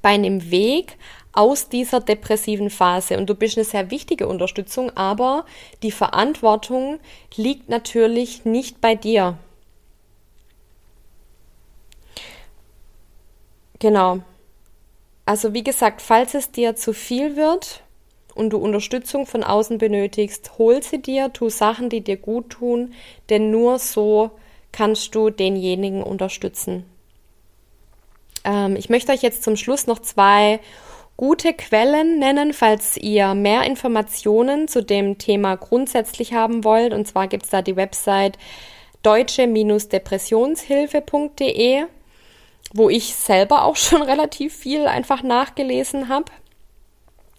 bei 0.02 0.10
einem 0.10 0.52
Weg 0.52 0.98
aus 1.32 1.70
dieser 1.70 2.00
depressiven 2.00 2.70
Phase. 2.70 3.18
Und 3.18 3.30
du 3.30 3.36
bist 3.36 3.58
eine 3.58 3.66
sehr 3.66 3.92
wichtige 3.92 4.28
Unterstützung, 4.28 4.92
aber 4.96 5.46
die 5.84 5.92
Verantwortung 5.92 7.00
liegt 7.36 7.70
natürlich 7.70 8.46
nicht 8.46 8.82
bei 8.82 8.96
dir. 8.96 9.38
Genau. 13.80 14.20
Also 15.26 15.54
wie 15.54 15.63
gesagt, 15.63 16.02
falls 16.02 16.34
es 16.34 16.52
dir 16.52 16.76
zu 16.76 16.94
viel 16.94 17.36
wird 17.36 17.84
und 18.36 18.52
du 18.52 18.58
Unterstützung 18.58 19.26
von 19.26 19.44
außen 19.44 19.78
benötigst, 19.78 20.58
hol 20.58 20.82
sie 20.84 21.02
dir, 21.02 21.34
tu 21.34 21.50
Sachen, 21.50 21.89
die 21.89 22.02
dir 22.02 22.18
gut 22.18 22.50
tun, 22.50 22.94
denn 23.30 23.52
nur 23.52 23.80
so 23.80 24.32
kannst 24.72 25.15
du 25.15 25.30
denjenigen 25.30 26.04
unterstützen. 26.04 26.86
Ähm, 28.44 28.76
ich 28.76 28.89
möchte 28.89 29.12
euch 29.12 29.22
jetzt 29.22 29.44
zum 29.44 29.56
Schluss 29.56 29.88
noch 29.88 30.00
zwei 30.00 30.60
gute 31.15 31.54
Quellen 31.54 32.20
nennen, 32.20 32.54
falls 32.54 32.98
ihr 32.98 33.34
mehr 33.34 33.63
Informationen 33.63 34.68
zu 34.68 34.82
dem 34.82 35.18
Thema 35.18 35.56
grundsätzlich 35.58 36.34
haben 36.34 36.63
wollt. 36.63 36.94
Und 36.94 37.08
zwar 37.08 37.28
gibt 37.28 37.44
es 37.44 37.50
da 37.50 37.62
die 37.62 37.76
Website 37.76 38.38
deutsche-depressionshilfe.de 39.04 41.84
wo 42.74 42.90
ich 42.90 43.16
selber 43.16 43.64
auch 43.66 43.76
schon 43.78 44.02
relativ 44.02 44.56
viel 44.56 44.88
einfach 44.88 45.24
nachgelesen 45.24 46.10
habe, 46.10 46.32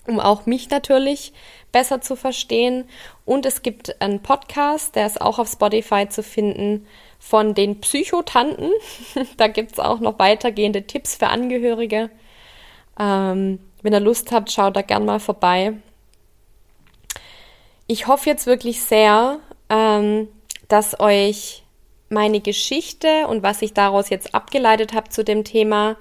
um 0.06 0.20
auch 0.20 0.46
mich 0.46 0.70
natürlich 0.70 1.32
besser 1.72 2.00
zu 2.00 2.16
verstehen. 2.16 2.88
Und 3.24 3.46
es 3.46 3.62
gibt 3.62 4.00
einen 4.00 4.22
Podcast, 4.22 4.96
der 4.96 5.06
ist 5.06 5.20
auch 5.20 5.38
auf 5.38 5.48
Spotify 5.48 6.08
zu 6.08 6.22
finden, 6.22 6.86
von 7.18 7.54
den 7.54 7.80
Psychotanten. 7.80 8.70
da 9.36 9.46
gibt 9.46 9.72
es 9.72 9.78
auch 9.78 10.00
noch 10.00 10.18
weitergehende 10.18 10.86
Tipps 10.86 11.16
für 11.16 11.28
Angehörige. 11.28 12.10
Ähm, 12.98 13.60
wenn 13.82 13.92
ihr 13.92 14.00
Lust 14.00 14.32
habt, 14.32 14.50
schaut 14.50 14.74
da 14.74 14.82
gern 14.82 15.04
mal 15.04 15.20
vorbei. 15.20 15.74
Ich 17.86 18.06
hoffe 18.06 18.28
jetzt 18.28 18.46
wirklich 18.46 18.82
sehr, 18.82 19.40
ähm, 19.68 20.28
dass 20.68 20.98
euch 20.98 21.64
meine 22.10 22.40
Geschichte 22.40 23.26
und 23.28 23.42
was 23.42 23.62
ich 23.62 23.72
daraus 23.72 24.10
jetzt 24.10 24.34
abgeleitet 24.34 24.92
habe 24.92 25.08
zu 25.08 25.24
dem 25.24 25.44
Thema, 25.44 25.96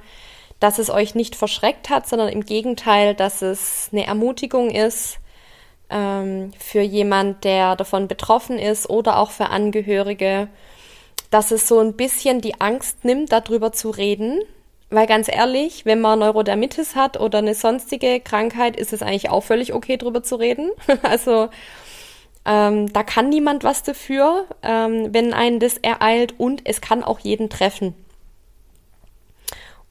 dass 0.60 0.80
es 0.80 0.90
euch 0.90 1.16
nicht 1.16 1.36
verschreckt 1.36 1.90
hat, 1.90 2.08
sondern 2.08 2.30
im 2.30 2.46
Gegenteil, 2.46 3.16
dass 3.16 3.42
es 3.42 3.90
eine 3.92 4.06
Ermutigung 4.06 4.72
ist 4.72 5.20
ähm, 5.90 6.52
für 6.60 6.82
jemand, 6.82 7.44
der 7.44 7.76
davon 7.76 8.08
betroffen 8.08 8.60
ist 8.60 8.90
oder 8.90 9.18
auch 9.20 9.32
für 9.32 9.50
Angehörige, 9.50 10.50
dass 11.32 11.52
es 11.52 11.68
so 11.68 11.80
ein 11.80 11.94
bisschen 11.94 12.42
die 12.42 12.60
Angst 12.60 13.06
nimmt, 13.06 13.32
darüber 13.32 13.72
zu 13.72 13.90
reden. 13.90 14.42
Weil 14.90 15.06
ganz 15.06 15.28
ehrlich, 15.28 15.86
wenn 15.86 16.02
man 16.02 16.20
Neurodermitis 16.20 16.96
hat 16.96 17.20
oder 17.20 17.38
eine 17.38 17.54
sonstige 17.54 18.20
Krankheit, 18.20 18.76
ist 18.76 18.92
es 18.92 19.04
eigentlich 19.04 19.30
auch 19.30 19.44
völlig 19.44 19.74
okay, 19.74 19.98
darüber 19.98 20.24
zu 20.24 20.36
reden. 20.36 20.72
also 21.04 21.50
ähm, 22.46 22.92
da 22.92 23.04
kann 23.04 23.30
niemand 23.30 23.64
was 23.64 23.84
dafür, 23.84 24.46
ähm, 24.64 25.14
wenn 25.14 25.34
einen 25.34 25.60
das 25.60 25.78
ereilt 25.78 26.36
und 26.38 26.62
es 26.66 26.82
kann 26.82 27.04
auch 27.04 27.20
jeden 27.20 27.50
treffen. 27.50 27.94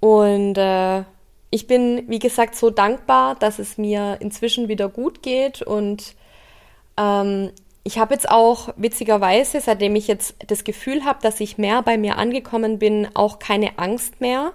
Und 0.00 0.56
äh, 0.56 1.04
ich 1.50 1.66
bin, 1.66 2.04
wie 2.08 2.18
gesagt, 2.18 2.54
so 2.54 2.70
dankbar, 2.70 3.34
dass 3.34 3.58
es 3.58 3.78
mir 3.78 4.18
inzwischen 4.20 4.68
wieder 4.68 4.88
gut 4.88 5.22
geht 5.22 5.62
und 5.62 6.14
ähm, 6.96 7.50
ich 7.84 7.98
habe 7.98 8.12
jetzt 8.12 8.30
auch 8.30 8.68
witzigerweise, 8.76 9.62
seitdem 9.62 9.96
ich 9.96 10.08
jetzt 10.08 10.34
das 10.46 10.62
Gefühl 10.64 11.06
habe, 11.06 11.20
dass 11.22 11.40
ich 11.40 11.56
mehr 11.56 11.80
bei 11.82 11.96
mir 11.96 12.18
angekommen 12.18 12.78
bin, 12.78 13.08
auch 13.14 13.38
keine 13.38 13.78
Angst 13.78 14.20
mehr 14.20 14.52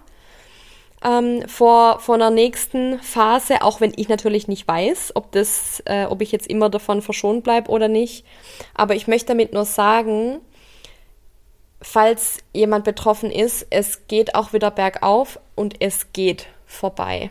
ähm, 1.03 1.47
vor, 1.47 1.99
vor 1.99 2.15
einer 2.15 2.29
nächsten 2.29 2.99
Phase, 2.99 3.61
auch 3.61 3.81
wenn 3.81 3.93
ich 3.95 4.09
natürlich 4.09 4.47
nicht 4.47 4.67
weiß, 4.67 5.15
ob 5.15 5.31
das, 5.31 5.81
äh, 5.85 6.05
ob 6.05 6.21
ich 6.21 6.31
jetzt 6.31 6.47
immer 6.47 6.69
davon 6.69 7.01
verschont 7.01 7.43
bleibe 7.43 7.69
oder 7.69 7.87
nicht. 7.87 8.25
Aber 8.73 8.95
ich 8.95 9.07
möchte 9.07 9.27
damit 9.27 9.53
nur 9.53 9.65
sagen, 9.65 10.39
falls 11.81 12.39
jemand 12.53 12.85
betroffen 12.85 13.31
ist, 13.31 13.67
es 13.69 14.07
geht 14.07 14.35
auch 14.35 14.53
wieder 14.53 14.71
bergauf 14.71 15.39
und 15.55 15.75
es 15.81 16.13
geht 16.13 16.47
vorbei. 16.65 17.29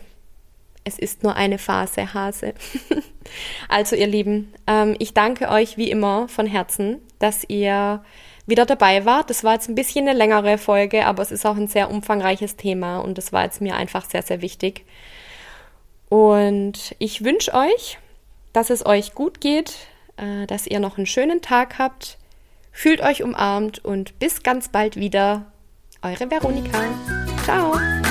Es 0.85 0.99
ist 0.99 1.23
nur 1.23 1.37
eine 1.37 1.59
Phase, 1.59 2.13
Hase. 2.13 2.55
also 3.69 3.97
ihr 3.97 4.09
Lieben, 4.09 4.53
ähm, 4.67 4.97
ich 4.99 5.15
danke 5.15 5.49
euch 5.49 5.77
wie 5.77 5.91
immer 5.91 6.29
von 6.29 6.47
Herzen, 6.47 7.01
dass 7.19 7.45
ihr 7.49 8.05
wieder 8.47 8.67
dabei 8.67 9.05
war. 9.05 9.25
Das 9.25 9.45
war 9.45 9.55
jetzt 9.55 9.69
ein 9.69 9.75
bisschen 9.75 10.09
eine 10.09 10.17
längere 10.17 10.59
Folge, 10.59 11.07
aber 11.07 11.23
es 11.23 11.31
ist 11.31 11.47
auch 11.47 11.57
ein 11.57 11.69
sehr 11.69 11.91
umfangreiches 11.91 12.57
Thema 12.57 12.99
und 12.99 13.19
das 13.19 13.33
war 13.33 13.45
jetzt 13.45 13.61
mir 13.61 13.77
einfach 13.77 14.05
sehr, 14.05 14.23
sehr 14.23 14.43
wichtig. 14.43 14.85
Und 16.09 16.95
ich 16.99 17.25
wünsche 17.25 17.55
euch, 17.55 17.99
dass 18.53 18.71
es 18.71 18.85
euch 18.85 19.15
gut 19.15 19.41
geht, 19.41 19.75
äh, 20.17 20.47
dass 20.47 20.67
ihr 20.67 20.81
noch 20.81 20.99
einen 20.99 21.07
schönen 21.07 21.41
Tag 21.41 21.79
habt. 21.79 22.19
Fühlt 22.71 23.01
euch 23.01 23.23
umarmt 23.23 23.85
und 23.85 24.19
bis 24.19 24.43
ganz 24.43 24.69
bald 24.69 24.97
wieder. 24.97 25.53
Eure 26.03 26.31
Veronika. 26.31 26.85
Ciao. 27.45 28.02